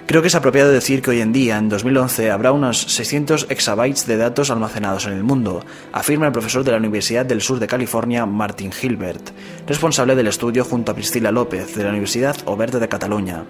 Creo 0.06 0.22
que 0.22 0.28
es 0.28 0.36
apropiado 0.36 0.70
decir 0.70 1.02
que 1.02 1.12
hoy 1.12 1.22
en 1.22 1.32
día, 1.32 1.58
en 1.58 1.70
2011, 1.70 2.30
habrá 2.30 2.52
unos 2.52 2.82
600 2.82 3.48
exabytes 3.50 4.06
de 4.06 4.18
datos 4.18 4.52
almacenados 4.52 5.08
en 5.08 5.14
el 5.14 5.24
mundo, 5.24 5.64
afirma 5.94 6.26
el 6.26 6.34
profesor 6.34 6.66
de 6.66 6.72
la 6.72 6.78
Universidad 6.78 7.26
del 7.26 7.42
Sur 7.42 7.60
de 7.60 7.68
California, 7.68 8.26
Martin 8.26 8.74
Gilbert, 8.74 9.32
responsable 9.66 10.16
del 10.16 10.28
estudio 10.28 10.66
junto 10.66 10.92
a 10.92 10.96
Priscila 10.96 11.32
López, 11.32 11.74
de 11.76 11.84
la 11.84 11.90
Universidad 11.90 12.36
Oberta 12.46 12.80
de 12.80 12.90
Cataluña. 12.90 13.46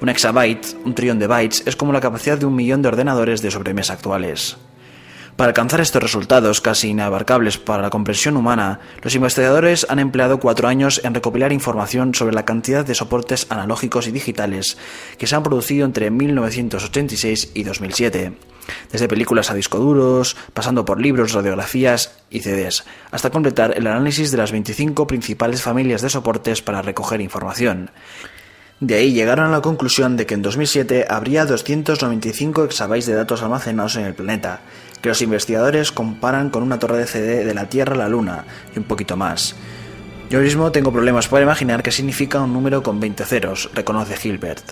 Un 0.00 0.08
exabyte, 0.08 0.74
un 0.84 0.94
trillón 0.94 1.18
de 1.18 1.26
bytes, 1.26 1.64
es 1.66 1.76
como 1.76 1.92
la 1.92 2.00
capacidad 2.00 2.38
de 2.38 2.46
un 2.46 2.56
millón 2.56 2.80
de 2.80 2.88
ordenadores 2.88 3.42
de 3.42 3.50
sobremesa 3.50 3.92
actuales. 3.92 4.56
Para 5.36 5.48
alcanzar 5.48 5.80
estos 5.80 6.02
resultados 6.02 6.60
casi 6.60 6.88
inabarcables 6.88 7.56
para 7.56 7.82
la 7.82 7.90
comprensión 7.90 8.36
humana, 8.36 8.80
los 9.02 9.14
investigadores 9.14 9.86
han 9.88 9.98
empleado 9.98 10.38
cuatro 10.38 10.68
años 10.68 11.00
en 11.02 11.14
recopilar 11.14 11.52
información 11.52 12.14
sobre 12.14 12.34
la 12.34 12.44
cantidad 12.44 12.84
de 12.84 12.94
soportes 12.94 13.46
analógicos 13.48 14.06
y 14.06 14.10
digitales 14.10 14.76
que 15.16 15.26
se 15.26 15.36
han 15.36 15.42
producido 15.42 15.86
entre 15.86 16.10
1986 16.10 17.52
y 17.54 17.62
2007, 17.62 18.32
desde 18.92 19.08
películas 19.08 19.50
a 19.50 19.54
disco 19.54 19.78
duros, 19.78 20.36
pasando 20.52 20.84
por 20.84 21.00
libros, 21.00 21.32
radiografías 21.32 22.18
y 22.28 22.40
CDs, 22.40 22.84
hasta 23.10 23.30
completar 23.30 23.76
el 23.76 23.86
análisis 23.86 24.30
de 24.30 24.38
las 24.38 24.52
25 24.52 25.06
principales 25.06 25.62
familias 25.62 26.02
de 26.02 26.10
soportes 26.10 26.62
para 26.62 26.82
recoger 26.82 27.20
información. 27.20 27.90
De 28.80 28.94
ahí 28.94 29.12
llegaron 29.12 29.46
a 29.46 29.50
la 29.50 29.60
conclusión 29.60 30.16
de 30.16 30.24
que 30.24 30.32
en 30.32 30.40
2007 30.40 31.06
habría 31.10 31.44
295 31.44 32.64
exabytes 32.64 33.04
de 33.06 33.14
datos 33.14 33.42
almacenados 33.42 33.96
en 33.96 34.06
el 34.06 34.14
planeta, 34.14 34.60
que 35.00 35.08
los 35.08 35.22
investigadores 35.22 35.92
comparan 35.92 36.50
con 36.50 36.62
una 36.62 36.78
torre 36.78 36.98
de 36.98 37.06
CD 37.06 37.44
de 37.44 37.54
la 37.54 37.68
Tierra 37.68 37.94
a 37.94 37.98
la 37.98 38.08
Luna 38.08 38.44
y 38.74 38.78
un 38.78 38.84
poquito 38.84 39.16
más. 39.16 39.56
Yo 40.30 40.40
mismo 40.40 40.70
tengo 40.70 40.92
problemas 40.92 41.28
para 41.28 41.42
imaginar 41.42 41.82
qué 41.82 41.90
significa 41.90 42.40
un 42.40 42.52
número 42.52 42.82
con 42.82 43.00
20 43.00 43.24
ceros, 43.24 43.70
reconoce 43.74 44.16
Gilbert. 44.16 44.62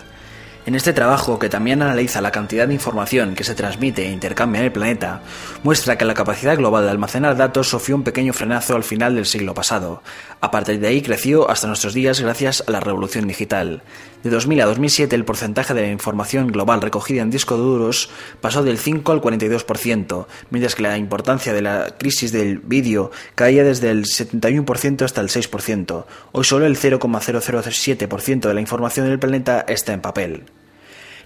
En 0.67 0.75
este 0.75 0.93
trabajo, 0.93 1.39
que 1.39 1.49
también 1.49 1.81
analiza 1.81 2.21
la 2.21 2.31
cantidad 2.31 2.69
de 2.69 2.75
información 2.75 3.35
que 3.35 3.45
se 3.45 3.55
transmite 3.55 4.07
e 4.07 4.13
intercambia 4.13 4.59
en 4.59 4.67
el 4.67 4.73
planeta, 4.73 5.23
muestra 5.63 5.97
que 5.97 6.05
la 6.05 6.13
capacidad 6.13 6.59
global 6.59 6.85
de 6.85 6.91
almacenar 6.91 7.37
datos 7.39 7.69
sufrió 7.69 7.97
un 7.97 8.03
pequeño 8.03 8.35
frenazo 8.35 8.77
al 8.77 8.85
final 8.85 9.15
del 9.15 9.25
siglo 9.25 9.55
pasado. 9.55 10.03
A 10.43 10.51
partir 10.51 10.79
de 10.79 10.89
ahí 10.89 11.01
creció 11.01 11.51
hasta 11.51 11.69
nuestros 11.69 11.95
días 11.95 12.21
gracias 12.21 12.63
a 12.67 12.71
la 12.71 12.81
revolución 12.81 13.27
digital. 13.27 13.83
De 14.23 14.31
2000 14.31 14.61
a 14.61 14.67
2007 14.67 15.17
el 15.17 15.25
porcentaje 15.25 15.75
de 15.75 15.83
la 15.83 15.91
información 15.91 16.49
global 16.49 16.83
recogida 16.83 17.23
en 17.23 17.31
discos 17.31 17.59
duros 17.59 18.11
pasó 18.41 18.63
del 18.63 18.77
5 18.77 19.11
al 19.13 19.23
42%, 19.23 20.27
mientras 20.51 20.75
que 20.75 20.83
la 20.83 20.99
importancia 20.99 21.53
de 21.55 21.63
la 21.63 21.95
crisis 21.99 22.31
del 22.31 22.59
vídeo 22.59 23.11
caía 23.35 23.65
desde 23.65 23.91
el 23.91 24.05
71% 24.05 25.03
hasta 25.03 25.21
el 25.21 25.29
6%. 25.29 26.05
Hoy 26.33 26.45
solo 26.45 26.67
el 26.67 26.77
0,007% 26.77 28.49
de 28.49 28.55
la 28.55 28.61
información 28.61 29.07
del 29.09 29.19
planeta 29.19 29.65
está 29.67 29.93
en 29.93 30.01
papel. 30.03 30.45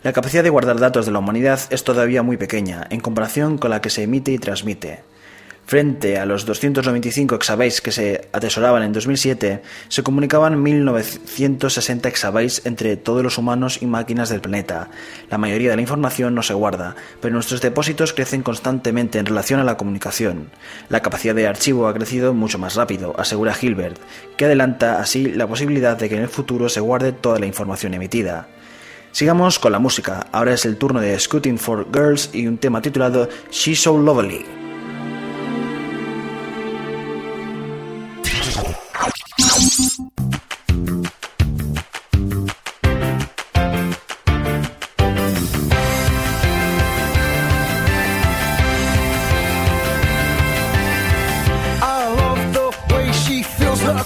La 0.03 0.13
capacidad 0.13 0.43
de 0.43 0.51
guardar 0.51 0.81
datos 0.81 1.07
de 1.07 1.13
la 1.13 1.21
humanidad 1.21 1.61
es 1.71 1.85
todavía 1.85 2.25
muy 2.25 2.37
pequeña 2.37 2.89
en 2.91 2.99
comparación 2.99 3.57
con 3.57 3.71
la 3.71 3.81
que 3.81 3.89
se 3.89 4.03
emite 4.03 4.33
y 4.33 4.39
transmite. 4.39 5.05
Frente 5.65 6.19
a 6.19 6.27
los 6.27 6.45
295 6.45 7.37
exabytes 7.37 7.81
que 7.81 7.93
se 7.93 8.29
atesoraban 8.33 8.83
en 8.83 8.93
2007, 8.93 9.63
se 9.87 10.03
comunicaban 10.03 10.61
1960 10.61 12.09
exabytes 12.09 12.67
entre 12.67 12.97
todos 12.97 13.23
los 13.23 13.39
humanos 13.39 13.81
y 13.81 13.87
máquinas 13.87 14.29
del 14.29 14.41
planeta. 14.41 14.91
La 15.31 15.39
mayoría 15.39 15.71
de 15.71 15.77
la 15.77 15.83
información 15.83 16.35
no 16.35 16.43
se 16.43 16.55
guarda, 16.55 16.97
pero 17.21 17.35
nuestros 17.35 17.61
depósitos 17.61 18.13
crecen 18.13 18.43
constantemente 18.43 19.21
en 19.21 19.27
relación 19.27 19.61
a 19.61 19.65
la 19.65 19.77
comunicación. 19.77 20.51
La 20.89 21.01
capacidad 21.01 21.37
de 21.37 21.47
archivo 21.47 21.87
ha 21.87 21.95
crecido 21.95 22.35
mucho 22.35 22.59
más 22.59 22.75
rápido, 22.75 23.15
asegura 23.17 23.57
Hilbert, 23.59 24.01
que 24.37 24.47
adelanta 24.47 25.01
así 25.01 25.31
la 25.31 25.47
posibilidad 25.47 25.97
de 25.97 26.09
que 26.09 26.17
en 26.17 26.23
el 26.23 26.29
futuro 26.29 26.69
se 26.69 26.81
guarde 26.81 27.13
toda 27.13 27.39
la 27.39 27.47
información 27.47 27.95
emitida. 27.95 28.49
Sigamos 29.13 29.59
con 29.59 29.73
la 29.73 29.79
música. 29.79 30.27
Ahora 30.33 30.55
es 30.55 30.65
el 30.65 30.79
turno 30.79 31.01
de 31.01 31.19
Scooting 31.19 31.59
for 31.59 31.87
Girls 31.93 32.31
y 32.33 32.47
un 32.47 32.57
tema 32.57 32.81
titulado 32.81 33.29
She's 33.51 33.83
So 33.83 33.97
Lovely. 33.99 34.63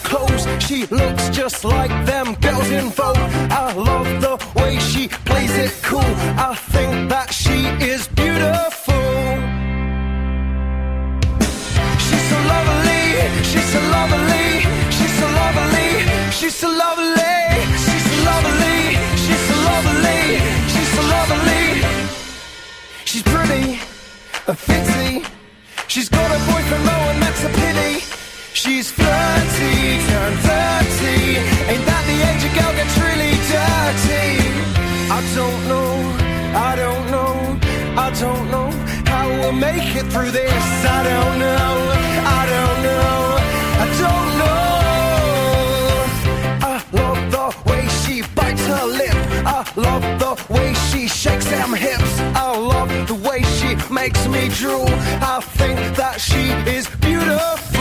Clothes. 0.07 0.45
She 0.67 0.87
looks 0.87 1.29
just 1.31 1.65
like 1.65 1.93
them 2.07 2.35
girls 2.47 2.71
in 2.71 2.87
Vogue. 2.91 3.19
I 3.63 3.73
love 3.73 4.09
the 4.27 4.35
way 4.61 4.79
she 4.79 5.09
plays 5.29 5.55
it 5.65 5.73
cool. 5.83 6.13
I 6.49 6.55
think 6.73 7.11
that 7.11 7.29
she 7.33 7.59
is 7.93 8.03
beautiful. 8.23 9.09
She's 12.07 12.25
so 12.31 12.39
lovely. 12.55 13.05
She's 13.51 13.69
so 13.75 13.81
lovely. 13.99 14.49
She's 14.97 15.15
so 15.21 15.27
lovely. 15.43 15.91
She's 16.39 16.57
so 16.63 16.69
lovely. 16.85 17.45
She's 17.85 18.05
so 18.11 18.17
lovely. 18.31 18.79
She's 19.25 19.43
so 19.49 19.57
lovely. 19.71 20.23
She's 20.73 20.91
so 20.97 21.03
lovely. 21.17 21.65
She's 23.11 23.25
pretty, 23.33 23.65
a 24.53 24.55
fitzy. 24.67 25.11
She's 25.89 26.09
got 26.09 26.29
a 26.37 26.39
boyfriend 26.51 26.85
She's 28.67 28.91
flirty, 28.91 30.03
turned 30.09 30.43
dirty. 30.43 31.39
Ain't 31.71 31.87
that 31.87 32.03
the 32.11 32.19
age 32.29 32.43
a 32.43 32.51
girl 32.51 32.73
gets 32.75 32.99
really 32.99 33.39
dirty? 33.55 34.43
I 35.09 35.23
don't 35.39 35.63
know, 35.71 35.95
I 36.53 36.75
don't 36.75 37.07
know, 37.15 37.31
I 37.97 38.11
don't 38.11 38.51
know 38.51 38.69
how 39.07 39.29
we'll 39.29 39.53
make 39.53 39.95
it 39.95 40.07
through 40.11 40.33
this. 40.33 40.65
I 40.83 41.01
don't 41.05 41.39
know, 41.39 41.71
I 42.27 42.43
don't 42.55 42.79
know, 42.89 43.39
I 43.83 43.87
don't 44.03 44.31
know. 44.43 44.67
I 46.67 46.75
love 47.01 47.21
the 47.31 47.71
way 47.71 47.87
she 48.03 48.23
bites 48.35 48.67
her 48.67 48.85
lip. 48.85 49.17
I 49.47 49.63
love 49.77 50.03
the 50.19 50.35
way 50.53 50.75
she 50.91 51.07
shakes 51.07 51.47
them 51.49 51.73
hips. 51.73 52.19
I 52.35 52.59
love 52.59 52.91
the 53.07 53.15
way 53.15 53.43
she 53.43 53.77
makes 53.95 54.27
me 54.27 54.49
drool. 54.49 54.91
I 55.23 55.41
think 55.41 55.79
that 55.97 56.21
she 56.21 56.51
is 56.69 56.89
beautiful. 56.97 57.76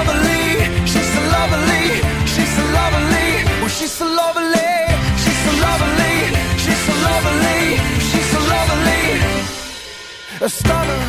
Lovely, 0.00 0.64
she's 0.86 1.08
so 1.14 1.20
lovely, 1.36 1.84
she's 2.32 2.52
so 2.56 2.64
lovely. 2.80 3.28
Well, 3.60 3.68
she's 3.68 3.92
so 3.92 4.06
lovely, 4.06 4.72
she's 5.22 5.40
so 5.44 5.52
lovely, 5.66 6.16
she's 6.62 6.80
so 6.86 6.94
lovely, 7.08 7.60
she's 8.08 8.28
so 8.32 8.40
lovely. 8.54 9.04
A 10.46 10.48
stunner, 10.48 11.04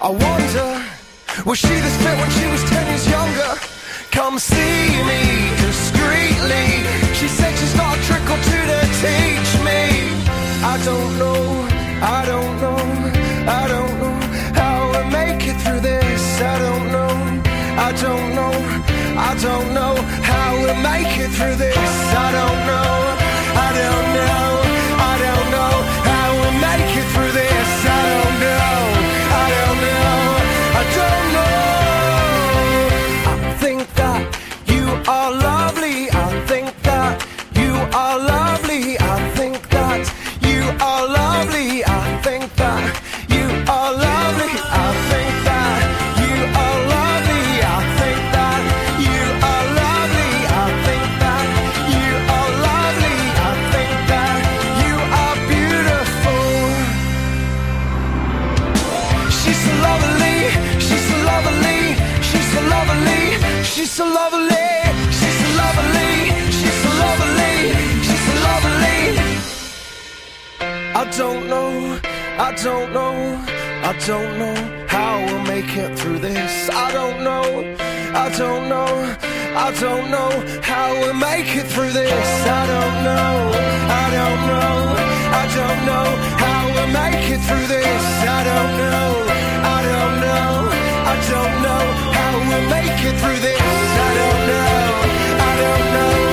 I 0.00 0.10
wonder, 0.24 0.68
was 1.46 1.58
she 1.58 1.74
this 1.84 1.96
fit 2.02 2.16
when 2.20 2.30
she 2.36 2.44
was 2.52 2.62
ten 2.72 2.84
years 2.90 3.08
younger? 3.08 3.52
Come 4.10 4.38
see 4.38 4.84
me 5.10 5.22
discreetly. 5.66 6.66
She 7.18 7.28
said 7.28 7.52
she's 7.58 7.74
got 7.74 7.96
a 7.96 8.02
trick 8.08 8.24
to 8.28 8.36
teach 9.02 9.50
me. 9.68 9.82
I 10.72 10.74
don't 10.84 11.12
know, 11.22 11.42
I 12.16 12.18
don't 12.30 12.56
know, 12.64 12.81
I 17.84 17.90
don't 17.90 18.34
know, 18.36 18.54
I 19.18 19.34
don't 19.42 19.74
know 19.74 19.94
how 20.22 20.52
we'll 20.62 20.82
make 20.90 21.18
it 21.18 21.30
through 21.36 21.56
this. 21.56 21.76
I 21.76 22.30
don't 22.38 22.60
know, 22.70 22.94
I 23.66 23.70
don't 23.80 24.08
know, 24.18 24.46
I 25.10 25.14
don't 25.24 25.48
know 25.56 25.72
how 26.08 26.26
we'll 26.38 26.58
make 26.68 26.92
it 27.00 27.06
through 27.12 27.32
this. 27.32 27.70
I 27.84 28.02
don't 28.12 28.36
know, 28.46 28.74
I 29.34 29.46
don't 29.54 29.78
know, 29.86 30.14
I 30.80 30.84
don't 30.98 31.28
know. 31.36 31.52
I 33.32 33.54
think 33.62 33.80
that 34.00 34.22
you 34.68 34.84
are 35.10 35.30
lovely. 35.32 35.98
I 36.10 36.46
think 36.46 36.68
that 36.82 37.26
you 37.56 37.72
are 38.02 38.16
lovely. 38.16 38.96
I 38.98 39.16
think 39.34 39.58
that 39.70 40.02
you 40.40 40.60
are 40.80 41.04
lovely. 41.08 41.82
So 63.92 64.06
lovely, 64.06 64.56
she's 65.10 65.36
so 65.42 65.48
lovely, 65.62 66.12
she's 66.50 66.78
so 66.82 66.90
lovely, 67.04 67.56
she's 68.06 68.22
so 68.26 68.34
lovely. 68.48 69.00
I 70.94 71.04
don't 71.18 71.46
know, 71.46 72.00
I 72.38 72.54
don't 72.54 72.90
know, 72.94 73.44
I 73.84 73.92
don't 74.06 74.38
know 74.38 74.86
how 74.88 75.18
we'll 75.26 75.42
make 75.42 75.76
it 75.76 75.98
through 75.98 76.20
this. 76.20 76.70
I 76.70 76.90
don't 76.90 77.22
know, 77.22 77.44
I 78.14 78.30
don't 78.30 78.70
know, 78.70 79.16
I 79.66 79.70
don't 79.78 80.10
know 80.10 80.30
how 80.62 80.92
we'll 80.92 81.12
make 81.12 81.54
it 81.54 81.66
through 81.66 81.92
this. 81.92 82.28
I 82.60 82.66
don't 82.72 82.98
know, 83.04 83.52
I 84.02 84.06
don't 84.18 84.42
know, 84.52 84.72
I 85.42 85.44
don't 85.58 85.80
know 85.90 86.06
how 86.44 86.60
we'll 86.74 86.92
make 87.02 87.24
it 87.34 87.40
through 87.46 87.66
this. 87.66 88.04
I 88.38 88.40
don't 88.50 88.74
know, 88.80 89.08
I 89.76 89.78
don't 89.90 90.16
know, 90.26 90.81
don't 91.30 91.62
know 91.62 91.84
how 92.16 92.32
we'll 92.48 92.68
make 92.70 92.98
it 93.08 93.16
through 93.20 93.40
this. 93.40 93.60
I 93.60 94.10
don't 94.20 94.42
know, 94.50 94.82
I 95.48 95.52
don't 95.62 95.86
know, 95.96 96.31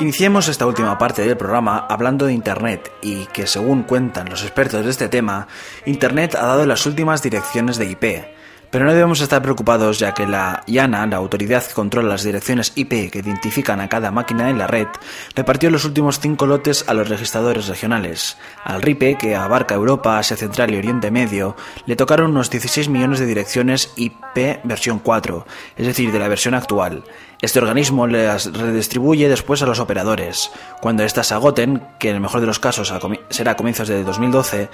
Iniciemos 0.00 0.48
esta 0.48 0.66
última 0.66 0.98
parte 0.98 1.22
del 1.22 1.36
programa 1.36 1.86
hablando 1.88 2.26
de 2.26 2.32
Internet 2.32 2.92
y 3.02 3.26
que 3.26 3.46
según 3.46 3.82
cuentan 3.84 4.28
los 4.28 4.42
expertos 4.42 4.84
de 4.84 4.90
este 4.90 5.08
tema, 5.08 5.46
Internet 5.86 6.34
ha 6.34 6.46
dado 6.46 6.66
las 6.66 6.86
últimas 6.86 7.22
direcciones 7.22 7.78
de 7.78 7.86
IP. 7.86 8.33
Pero 8.74 8.86
no 8.86 8.92
debemos 8.92 9.20
estar 9.20 9.40
preocupados 9.40 10.00
ya 10.00 10.14
que 10.14 10.26
la 10.26 10.64
IANA, 10.66 11.06
la 11.06 11.18
autoridad 11.18 11.64
que 11.64 11.74
controla 11.74 12.08
las 12.08 12.24
direcciones 12.24 12.72
IP 12.74 13.08
que 13.08 13.20
identifican 13.20 13.80
a 13.80 13.88
cada 13.88 14.10
máquina 14.10 14.50
en 14.50 14.58
la 14.58 14.66
red, 14.66 14.88
repartió 15.36 15.70
los 15.70 15.84
últimos 15.84 16.18
cinco 16.18 16.44
lotes 16.44 16.84
a 16.88 16.94
los 16.94 17.08
registradores 17.08 17.68
regionales. 17.68 18.36
Al 18.64 18.82
RIPE, 18.82 19.16
que 19.16 19.36
abarca 19.36 19.76
Europa, 19.76 20.18
Asia 20.18 20.36
Central 20.36 20.74
y 20.74 20.78
Oriente 20.78 21.12
Medio, 21.12 21.54
le 21.86 21.94
tocaron 21.94 22.32
unos 22.32 22.50
16 22.50 22.88
millones 22.88 23.20
de 23.20 23.26
direcciones 23.26 23.92
IP 23.94 24.58
versión 24.64 24.98
4, 24.98 25.46
es 25.76 25.86
decir, 25.86 26.10
de 26.10 26.18
la 26.18 26.26
versión 26.26 26.54
actual. 26.54 27.04
Este 27.40 27.60
organismo 27.60 28.06
las 28.06 28.52
redistribuye 28.52 29.28
después 29.28 29.62
a 29.62 29.66
los 29.66 29.78
operadores. 29.78 30.50
Cuando 30.80 31.04
éstas 31.04 31.30
agoten, 31.30 31.86
que 32.00 32.08
en 32.08 32.16
el 32.16 32.20
mejor 32.22 32.40
de 32.40 32.46
los 32.46 32.58
casos 32.58 32.92
será 33.28 33.50
a 33.52 33.56
comienzos 33.56 33.86
de 33.86 34.02
2012, 34.02 34.68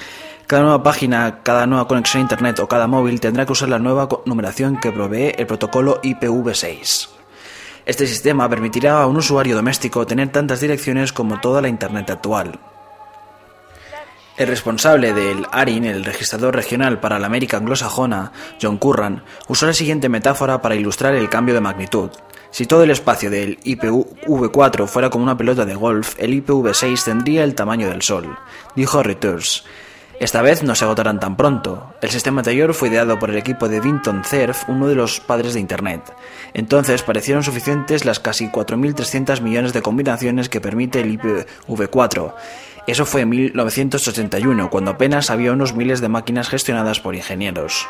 cada 0.50 0.64
nueva 0.64 0.82
página, 0.82 1.44
cada 1.44 1.64
nueva 1.64 1.86
conexión 1.86 2.18
a 2.18 2.22
Internet 2.22 2.58
o 2.58 2.66
cada 2.66 2.88
móvil 2.88 3.20
tendrá 3.20 3.46
que 3.46 3.52
usar 3.52 3.68
la 3.68 3.78
nueva 3.78 4.08
numeración 4.26 4.80
que 4.80 4.90
provee 4.90 5.32
el 5.38 5.46
protocolo 5.46 6.02
IPv6. 6.02 7.08
Este 7.86 8.04
sistema 8.08 8.48
permitirá 8.48 9.00
a 9.00 9.06
un 9.06 9.16
usuario 9.16 9.54
doméstico 9.54 10.04
tener 10.08 10.32
tantas 10.32 10.60
direcciones 10.60 11.12
como 11.12 11.38
toda 11.38 11.62
la 11.62 11.68
Internet 11.68 12.10
actual. 12.10 12.58
El 14.36 14.48
responsable 14.48 15.12
del 15.12 15.46
ARIN, 15.52 15.84
el 15.84 16.04
registrador 16.04 16.56
regional 16.56 16.98
para 16.98 17.20
la 17.20 17.28
América 17.28 17.56
anglosajona, 17.56 18.32
John 18.60 18.78
Curran, 18.78 19.22
usó 19.46 19.66
la 19.66 19.72
siguiente 19.72 20.08
metáfora 20.08 20.60
para 20.60 20.74
ilustrar 20.74 21.14
el 21.14 21.28
cambio 21.28 21.54
de 21.54 21.60
magnitud. 21.60 22.10
Si 22.50 22.66
todo 22.66 22.82
el 22.82 22.90
espacio 22.90 23.30
del 23.30 23.60
IPv4 23.60 24.88
fuera 24.88 25.10
como 25.10 25.22
una 25.22 25.36
pelota 25.36 25.64
de 25.64 25.76
golf, 25.76 26.16
el 26.18 26.34
IPv6 26.44 27.04
tendría 27.04 27.44
el 27.44 27.54
tamaño 27.54 27.88
del 27.88 28.02
Sol, 28.02 28.36
dijo 28.74 29.00
Reuters. 29.00 29.64
Esta 30.20 30.42
vez 30.42 30.62
no 30.62 30.74
se 30.74 30.84
agotarán 30.84 31.18
tan 31.18 31.34
pronto. 31.36 31.94
El 32.02 32.10
sistema 32.10 32.40
anterior 32.40 32.74
fue 32.74 32.88
ideado 32.90 33.18
por 33.18 33.30
el 33.30 33.38
equipo 33.38 33.68
de 33.70 33.80
Vinton 33.80 34.22
Cerf, 34.22 34.68
uno 34.68 34.86
de 34.86 34.94
los 34.94 35.18
padres 35.18 35.54
de 35.54 35.60
Internet. 35.60 36.02
Entonces 36.52 37.02
parecieron 37.02 37.42
suficientes 37.42 38.04
las 38.04 38.20
casi 38.20 38.48
4.300 38.48 39.40
millones 39.40 39.72
de 39.72 39.80
combinaciones 39.80 40.50
que 40.50 40.60
permite 40.60 41.00
el 41.00 41.18
IPv4. 41.18 42.34
Eso 42.86 43.06
fue 43.06 43.22
en 43.22 43.30
1981, 43.30 44.68
cuando 44.68 44.90
apenas 44.90 45.30
había 45.30 45.52
unos 45.52 45.74
miles 45.74 46.02
de 46.02 46.08
máquinas 46.08 46.48
gestionadas 46.50 47.00
por 47.00 47.14
ingenieros. 47.14 47.86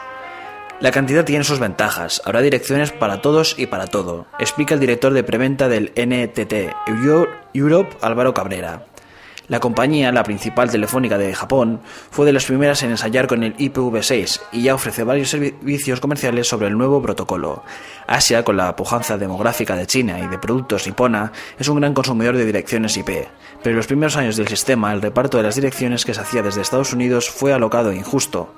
La 0.79 0.93
cantidad 0.93 1.25
tiene 1.25 1.45
sus 1.45 1.59
ventajas. 1.59 2.23
Habrá 2.25 2.41
direcciones 2.43 2.91
para 2.93 3.21
todos 3.21 3.55
y 3.59 3.67
para 3.67 3.87
todo, 3.89 4.27
explica 4.39 4.75
el 4.75 4.81
director 4.81 5.13
de 5.13 5.25
preventa 5.25 5.69
del 5.69 5.93
NTT 5.97 6.53
Euro- 6.87 7.29
Europe, 7.53 7.97
Álvaro 8.01 8.33
Cabrera. 8.35 8.85
La 9.51 9.59
compañía, 9.59 10.13
la 10.13 10.23
principal 10.23 10.71
telefónica 10.71 11.19
de 11.19 11.35
Japón, 11.35 11.81
fue 12.13 12.25
de 12.25 12.33
las 12.33 12.45
primeras 12.45 12.85
en 12.85 12.91
ensayar 12.91 13.27
con 13.27 13.43
el 13.43 13.57
IPv6 13.57 14.41
y 14.53 14.63
ya 14.63 14.77
ofrece 14.77 15.03
varios 15.03 15.31
servicios 15.31 15.99
comerciales 15.99 16.47
sobre 16.47 16.69
el 16.69 16.79
nuevo 16.79 17.03
protocolo. 17.03 17.65
Asia, 18.07 18.45
con 18.45 18.57
la 18.57 18.77
pujanza 18.77 19.19
demográfica 19.19 19.75
de 19.75 19.89
China 19.89 20.21
y 20.21 20.29
de 20.29 20.39
productos 20.39 20.87
nipona, 20.87 21.33
es 21.59 21.67
un 21.67 21.81
gran 21.81 21.95
consumidor 21.95 22.37
de 22.37 22.47
direcciones 22.47 22.97
IP, 22.97 23.09
pero 23.61 23.71
en 23.71 23.77
los 23.77 23.89
primeros 23.89 24.17
años 24.17 24.37
del 24.37 24.47
sistema 24.47 24.93
el 24.93 25.03
reparto 25.03 25.37
de 25.39 25.43
las 25.43 25.57
direcciones 25.57 26.05
que 26.05 26.15
se 26.15 26.21
hacía 26.21 26.45
desde 26.45 26.61
Estados 26.61 26.93
Unidos 26.93 27.29
fue 27.29 27.53
alocado 27.53 27.91
e 27.91 27.97
injusto. 27.97 28.55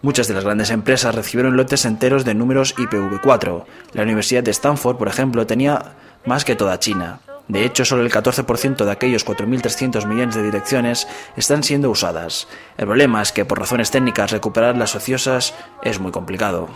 Muchas 0.00 0.28
de 0.28 0.34
las 0.34 0.44
grandes 0.44 0.70
empresas 0.70 1.14
recibieron 1.14 1.58
lotes 1.58 1.84
enteros 1.84 2.24
de 2.24 2.34
números 2.34 2.74
IPv4. 2.76 3.64
La 3.92 4.02
Universidad 4.02 4.42
de 4.42 4.52
Stanford, 4.52 4.96
por 4.96 5.08
ejemplo, 5.08 5.46
tenía 5.46 5.94
más 6.24 6.46
que 6.46 6.56
toda 6.56 6.78
China. 6.78 7.20
De 7.48 7.64
hecho, 7.64 7.84
solo 7.84 8.02
el 8.02 8.10
14% 8.10 8.84
de 8.84 8.90
aquellos 8.90 9.24
4.300 9.24 10.06
millones 10.06 10.34
de 10.34 10.42
direcciones 10.42 11.06
están 11.36 11.62
siendo 11.62 11.90
usadas. 11.90 12.48
El 12.76 12.86
problema 12.86 13.22
es 13.22 13.32
que 13.32 13.44
por 13.44 13.58
razones 13.58 13.90
técnicas 13.90 14.32
recuperar 14.32 14.76
las 14.76 14.94
ociosas 14.94 15.54
es 15.82 16.00
muy 16.00 16.10
complicado. 16.10 16.68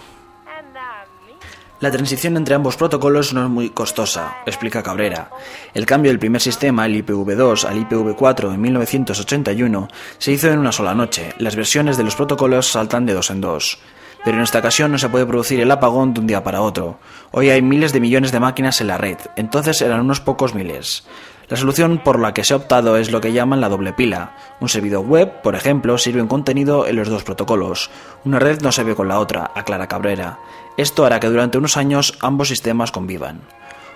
La 1.80 1.90
transición 1.90 2.36
entre 2.36 2.54
ambos 2.54 2.76
protocolos 2.76 3.32
no 3.32 3.42
es 3.42 3.48
muy 3.48 3.70
costosa, 3.70 4.36
explica 4.44 4.82
Cabrera. 4.82 5.30
El 5.72 5.86
cambio 5.86 6.10
del 6.10 6.18
primer 6.18 6.42
sistema, 6.42 6.84
el 6.84 7.06
IPv2 7.06 7.64
al 7.64 7.88
IPv4 7.88 8.52
en 8.52 8.60
1981, 8.60 9.88
se 10.18 10.32
hizo 10.32 10.48
en 10.48 10.58
una 10.58 10.72
sola 10.72 10.94
noche. 10.94 11.32
Las 11.38 11.56
versiones 11.56 11.96
de 11.96 12.04
los 12.04 12.16
protocolos 12.16 12.66
saltan 12.66 13.06
de 13.06 13.14
dos 13.14 13.30
en 13.30 13.40
dos. 13.40 13.78
Pero 14.24 14.36
en 14.36 14.42
esta 14.42 14.58
ocasión 14.58 14.92
no 14.92 14.98
se 14.98 15.08
puede 15.08 15.26
producir 15.26 15.60
el 15.60 15.70
apagón 15.70 16.12
de 16.12 16.20
un 16.20 16.26
día 16.26 16.44
para 16.44 16.60
otro. 16.60 16.98
Hoy 17.30 17.50
hay 17.50 17.62
miles 17.62 17.92
de 17.92 18.00
millones 18.00 18.32
de 18.32 18.40
máquinas 18.40 18.80
en 18.80 18.88
la 18.88 18.98
red, 18.98 19.16
entonces 19.36 19.80
eran 19.80 20.00
unos 20.00 20.20
pocos 20.20 20.54
miles. 20.54 21.04
La 21.48 21.56
solución 21.56 21.98
por 21.98 22.20
la 22.20 22.32
que 22.32 22.44
se 22.44 22.54
ha 22.54 22.58
optado 22.58 22.96
es 22.96 23.10
lo 23.10 23.20
que 23.20 23.32
llaman 23.32 23.60
la 23.60 23.68
doble 23.68 23.92
pila. 23.92 24.36
Un 24.60 24.68
servidor 24.68 25.04
web, 25.04 25.42
por 25.42 25.56
ejemplo, 25.56 25.98
sirve 25.98 26.22
un 26.22 26.28
contenido 26.28 26.86
en 26.86 26.94
los 26.94 27.08
dos 27.08 27.24
protocolos. 27.24 27.90
Una 28.24 28.38
red 28.38 28.60
no 28.60 28.70
se 28.70 28.84
ve 28.84 28.94
con 28.94 29.08
la 29.08 29.18
otra, 29.18 29.50
aclara 29.56 29.88
Cabrera. 29.88 30.38
Esto 30.76 31.04
hará 31.04 31.18
que 31.18 31.26
durante 31.26 31.58
unos 31.58 31.76
años 31.76 32.16
ambos 32.20 32.48
sistemas 32.48 32.92
convivan. 32.92 33.40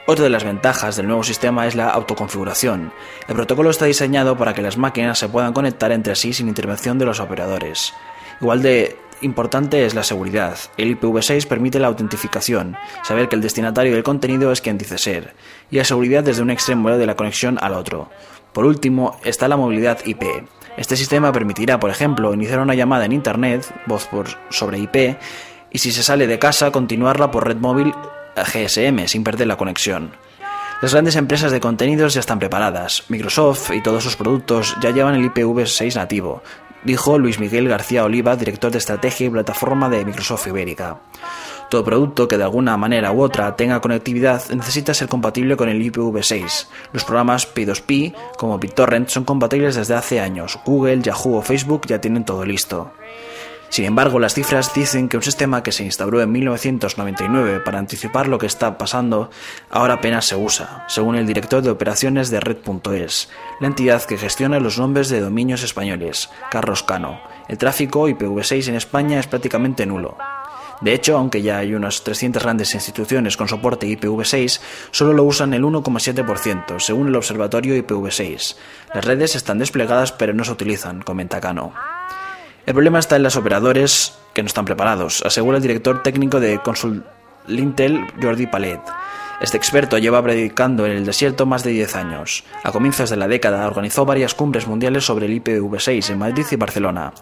Otra 0.07 0.25
de 0.25 0.31
las 0.31 0.43
ventajas 0.43 0.97
del 0.97 1.07
nuevo 1.07 1.23
sistema 1.23 1.69
es 1.69 1.77
la 1.77 1.91
autoconfiguración. 1.91 2.93
El 3.29 3.37
protocolo 3.37 3.71
está 3.71 3.85
diseñado 3.85 4.37
para 4.37 4.53
que 4.53 4.61
las 4.61 4.77
máquinas 4.77 5.19
se 5.21 5.29
puedan 5.29 5.53
conectar 5.53 5.93
entre 5.93 6.17
sí 6.17 6.33
sin 6.33 6.49
intervención 6.49 6.99
de 6.99 7.07
los 7.07 7.21
operadores. 7.21 7.95
Igual 8.41 8.63
de 8.63 8.99
importante 9.25 9.85
es 9.85 9.95
la 9.95 10.05
seguridad. 10.05 10.57
El 10.77 10.99
IPv6 10.99 11.47
permite 11.47 11.79
la 11.79 11.89
autentificación, 11.89 12.77
saber 13.03 13.29
que 13.29 13.37
el 13.37 13.43
destinatario 13.43 13.95
del 13.95 14.03
contenido 14.03 14.53
es 14.53 14.61
quien 14.61 14.79
dice 14.79 14.99
ser, 14.99 15.35
y 15.71 15.77
la 15.79 15.85
seguridad 15.85 16.23
desde 16.23 16.43
un 16.43 16.51
extremo 16.51 16.91
de 16.91 17.07
la 17.07 17.17
conexión 17.17 17.59
al 17.61 17.75
otro. 17.75 18.11
Por 18.53 18.65
último, 18.65 19.19
está 19.25 19.49
la 19.49 19.57
movilidad 19.57 19.99
IP. 20.05 20.23
Este 20.77 20.97
sistema 20.97 21.33
permitirá, 21.33 21.81
por 21.81 21.91
ejemplo, 21.91 22.35
iniciar 22.35 22.61
una 22.61 22.75
llamada 22.75 23.05
en 23.05 23.13
Internet, 23.13 23.67
voz 23.87 24.07
por 24.07 24.27
sobre 24.51 24.79
IP, 24.79 25.17
y 25.71 25.79
si 25.79 25.91
se 25.91 26.03
sale 26.03 26.27
de 26.27 26.39
casa, 26.39 26.71
continuarla 26.71 27.31
por 27.31 27.47
red 27.47 27.57
móvil 27.57 27.93
GSM 28.37 29.07
sin 29.07 29.25
perder 29.25 29.49
la 29.49 29.57
conexión. 29.57 30.13
Las 30.83 30.93
grandes 30.93 31.17
empresas 31.17 31.51
de 31.51 31.61
contenidos 31.61 32.15
ya 32.15 32.21
están 32.21 32.39
preparadas. 32.39 33.05
Microsoft 33.09 33.71
y 33.71 33.81
todos 33.81 34.05
sus 34.05 34.17
productos 34.17 34.77
ya 34.83 34.91
llevan 34.91 35.15
el 35.15 35.33
IPv6 35.33 35.95
nativo, 35.97 36.43
dijo 36.85 37.19
Luis 37.19 37.39
Miguel 37.39 37.69
García 37.69 38.05
Oliva, 38.05 38.37
director 38.37 38.71
de 38.71 38.79
estrategia 38.79 39.27
y 39.27 39.31
plataforma 39.31 39.89
de 39.89 40.05
Microsoft 40.05 40.47
Ibérica. 40.47 40.99
Todo 41.69 41.85
producto 41.85 42.29
que 42.29 42.37
de 42.37 42.45
alguna 42.45 42.77
manera 42.77 43.11
u 43.13 43.23
otra 43.23 43.57
tenga 43.57 43.81
conectividad 43.81 44.43
necesita 44.51 44.95
ser 44.95 45.09
compatible 45.09 45.57
con 45.57 45.69
el 45.69 45.83
IPv6. 45.83 46.67
Los 46.93 47.05
programas 47.05 47.53
P2P, 47.53 48.15
como 48.37 48.59
BitTorrent, 48.59 49.09
son 49.09 49.25
compatibles 49.25 49.75
desde 49.75 49.95
hace 49.95 50.21
años. 50.21 50.59
Google, 50.65 51.03
Yahoo 51.03 51.39
o 51.39 51.43
Facebook 51.43 51.87
ya 51.87 52.01
tienen 52.01 52.25
todo 52.25 52.45
listo. 52.45 52.93
Sin 53.75 53.87
embargo, 53.87 54.21
las 54.21 54.35
cifras 54.35 54.73
dicen 54.73 55.09
que 55.09 55.17
un 55.17 55.25
sistema 55.25 55.65
que 55.65 55.73
se 55.73 55.83
instauró 55.83 56.23
en 56.23 56.31
1999 56.31 57.59
para 57.59 57.81
anticipar 57.81 58.29
lo 58.29 58.39
que 58.39 58.47
está 58.47 58.79
pasando 58.79 59.33
ahora 59.69 59.95
apenas 59.95 60.27
se 60.27 60.37
usa, 60.37 60.85
según 60.87 61.17
el 61.17 61.27
director 61.27 61.61
de 61.61 61.71
operaciones 61.71 62.31
de 62.31 62.39
Red.es, 62.39 63.31
la 63.59 63.67
entidad 63.67 64.05
que 64.05 64.17
gestiona 64.17 64.61
los 64.61 64.79
nombres 64.79 65.09
de 65.09 65.19
dominios 65.19 65.65
españoles, 65.65 66.31
Carlos 66.53 66.85
Cano. 66.85 67.21
El 67.49 67.59
tráfico 67.59 68.09
IPv6 68.09 68.69
en 68.69 68.77
España 68.77 69.19
es 69.19 69.27
prácticamente 69.27 69.87
nulo. 69.87 70.17
De 70.81 70.95
hecho, 70.95 71.19
aunque 71.19 71.43
ya 71.43 71.59
hay 71.59 71.75
unas 71.75 72.05
300 72.05 72.45
grandes 72.45 72.75
instituciones 72.77 73.37
con 73.37 73.49
soporte 73.49 73.89
IPv6, 73.89 74.61
solo 74.93 75.15
lo 75.15 75.25
usan 75.25 75.53
el 75.53 75.65
1,7%, 75.65 76.79
según 76.79 77.09
el 77.09 77.17
observatorio 77.17 77.75
IPv6. 77.75 78.55
Las 78.95 79.05
redes 79.05 79.35
están 79.35 79.59
desplegadas 79.59 80.13
pero 80.13 80.33
no 80.33 80.45
se 80.45 80.53
utilizan, 80.53 81.03
comenta 81.03 81.41
Cano. 81.41 81.73
El 82.67 82.73
problema 82.73 82.99
está 82.99 83.17
en 83.17 83.23
los 83.23 83.37
operadores 83.37 84.15
que 84.33 84.43
no 84.43 84.47
están 84.47 84.65
preparados, 84.65 85.23
asegura 85.25 85.59
el 85.59 85.63
director 85.63 86.03
técnico 86.03 86.41
de 86.41 86.59
Consulintel, 86.61 88.07
Jordi 88.23 88.47
Palet. 88.47 88.81
Este 89.41 89.59
experto 89.59 89.99
lleva 89.99 90.23
predicando 90.23 90.87
en 90.87 90.93
el 90.93 91.05
desierto 91.05 91.45
más 91.45 91.63
de 91.63 91.73
10 91.73 91.97
años. 91.97 92.45
A 92.63 92.73
comienzos 92.73 93.11
de 93.11 93.17
la 93.17 93.29
década 93.29 93.67
organizó 93.67 94.07
varias 94.07 94.35
cumbres 94.35 94.67
mundiales 94.67 95.05
sobre 95.05 95.27
el 95.27 95.43
IPv6 95.43 96.11
en 96.11 96.19
Madrid 96.19 96.47
y 96.51 96.57
Barcelona. 96.57 97.13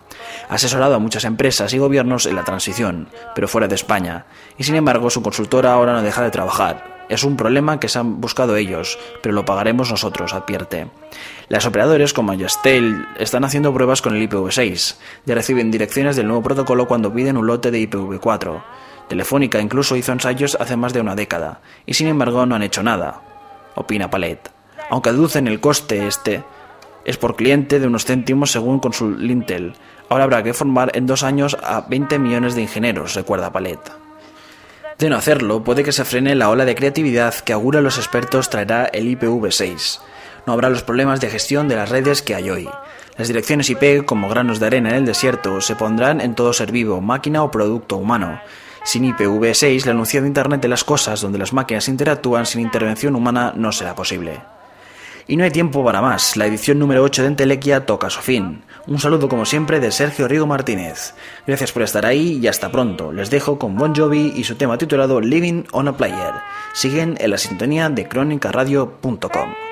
Ha 0.49 0.55
asesorado 0.55 0.95
a 0.95 1.01
muchas 1.01 1.25
empresas 1.25 1.75
y 1.75 1.79
gobiernos 1.79 2.27
en 2.27 2.37
la 2.37 2.45
transición, 2.45 3.09
pero 3.35 3.49
fuera 3.49 3.67
de 3.67 3.75
España. 3.75 4.27
Y 4.59 4.63
sin 4.65 4.77
embargo, 4.77 5.11
su 5.11 5.23
consultora 5.23 5.73
ahora 5.73 5.95
no 5.95 6.03
deja 6.03 6.23
de 6.23 6.31
trabajar. 6.31 6.92
Es 7.09 7.25
un 7.25 7.37
problema 7.37 7.79
que 7.81 7.89
se 7.89 7.99
han 7.99 8.21
buscado 8.21 8.57
ellos, 8.57 8.99
pero 9.23 9.35
lo 9.35 9.45
pagaremos 9.45 9.91
nosotros, 9.91 10.35
advierte. 10.35 10.87
Las 11.49 11.67
operadoras 11.67 12.13
como 12.13 12.35
Yastel 12.35 13.07
están 13.19 13.45
haciendo 13.45 13.75
pruebas 13.75 14.01
con 14.01 14.17
el 14.17 14.29
IPv6, 14.29 14.97
ya 15.27 15.35
reciben 15.35 15.71
direcciones 15.71 16.17
del 16.17 16.27
nuevo 16.27 16.43
protocolo 16.43 16.87
cuando 16.87 17.13
piden 17.13 17.37
un 17.37 17.47
lote 17.47 17.71
de 17.71 17.81
IPv4. 17.89 18.63
Telefónica 19.09 19.61
incluso 19.61 19.97
hizo 19.97 20.13
ensayos 20.13 20.57
hace 20.59 20.77
más 20.77 20.93
de 20.93 21.01
una 21.01 21.15
década, 21.15 21.61
y 21.85 21.95
sin 21.95 22.09
embargo 22.09 22.47
no 22.47 22.55
han 22.55 22.63
hecho 22.63 22.83
nada, 22.83 23.21
opina 23.75 24.09
Palet. 24.09 24.51
Aunque 24.91 25.11
aducen 25.11 25.49
el 25.49 25.61
coste 25.61 26.07
este, 26.07 26.45
es 27.05 27.19
por 27.19 27.37
cliente 27.37 27.81
de 27.81 27.87
unos 27.87 28.05
céntimos 28.05 28.53
según 28.53 28.79
Consul 28.79 29.31
Intel. 29.31 29.75
Ahora 30.09 30.25
habrá 30.25 30.43
que 30.43 30.55
formar 30.55 30.97
en 30.97 31.07
dos 31.07 31.23
años 31.23 31.57
a 31.63 31.83
20 31.83 32.19
millones 32.19 32.55
de 32.55 32.63
ingenieros, 32.63 33.15
recuerda 33.15 33.53
Palet. 33.53 34.02
De 34.99 35.11
no 35.11 35.17
hacerlo, 35.17 35.65
puede 35.65 35.83
que 35.83 35.93
se 35.93 36.05
frene 36.05 36.35
la 36.35 36.49
ola 36.49 36.65
de 36.65 36.75
creatividad 36.75 37.35
que 37.35 37.53
augura 37.53 37.81
los 37.81 37.99
expertos 37.99 38.51
traerá 38.51 38.85
el 38.87 39.07
IPv6. 39.07 40.01
No 40.47 40.53
habrá 40.53 40.71
los 40.71 40.83
problemas 40.83 41.21
de 41.21 41.31
gestión 41.31 41.69
de 41.69 41.77
las 41.77 41.89
redes 41.89 42.23
que 42.23 42.35
hay 42.35 42.51
hoy. 42.51 42.69
Las 43.17 43.29
direcciones 43.29 43.71
IP, 43.71 44.05
como 44.05 44.29
granos 44.29 44.59
de 44.59 44.67
arena 44.67 44.91
en 44.91 44.97
el 44.97 45.07
desierto, 45.07 45.61
se 45.61 45.77
pondrán 45.77 46.21
en 46.21 46.35
todo 46.35 46.53
ser 46.53 46.73
vivo, 46.73 47.01
máquina 47.01 47.43
o 47.43 47.51
producto 47.51 47.97
humano. 47.97 48.41
Sin 48.85 49.05
IPv6, 49.05 49.85
la 49.85 49.93
anunciada 49.93 50.27
Internet 50.27 50.61
de 50.61 50.69
las 50.69 50.83
cosas, 50.83 51.21
donde 51.21 51.39
las 51.39 51.53
máquinas 51.53 51.89
interactúan 51.89 52.47
sin 52.47 52.61
intervención 52.61 53.15
humana, 53.15 53.53
no 53.55 53.71
será 53.71 53.95
posible. 53.95 54.41
Y 55.27 55.37
no 55.37 55.45
hay 55.45 55.51
tiempo 55.51 55.85
para 55.85 56.03
más, 56.03 56.37
la 56.37 56.47
edición 56.47 56.79
número 56.79 57.03
8 57.03 57.23
de 57.23 57.29
Entelequia 57.29 57.87
toca 57.87 58.11
su 58.11 58.21
fin. 58.21 58.63
Un 58.87 58.99
saludo 58.99 59.29
como 59.29 59.47
siempre 59.47 59.79
de 59.79 59.93
Sergio 59.93 60.27
Rigo 60.27 60.47
Martínez. 60.47 61.15
Gracias 61.47 61.73
por 61.73 61.83
estar 61.83 62.05
ahí 62.05 62.39
y 62.43 62.49
hasta 62.49 62.73
pronto. 62.73 63.13
Les 63.13 63.31
dejo 63.31 63.59
con 63.59 63.77
Bon 63.77 63.95
Jovi 63.95 64.33
y 64.35 64.45
su 64.45 64.57
tema 64.57 64.79
titulado 64.79 65.21
Living 65.21 65.65
on 65.73 65.89
a 65.89 65.97
Player. 65.97 66.35
Siguen 66.73 67.17
en 67.21 67.31
la 67.31 67.39
sintonía 67.39 67.89
de 67.89 68.09
crónicaradio.com. 68.09 69.72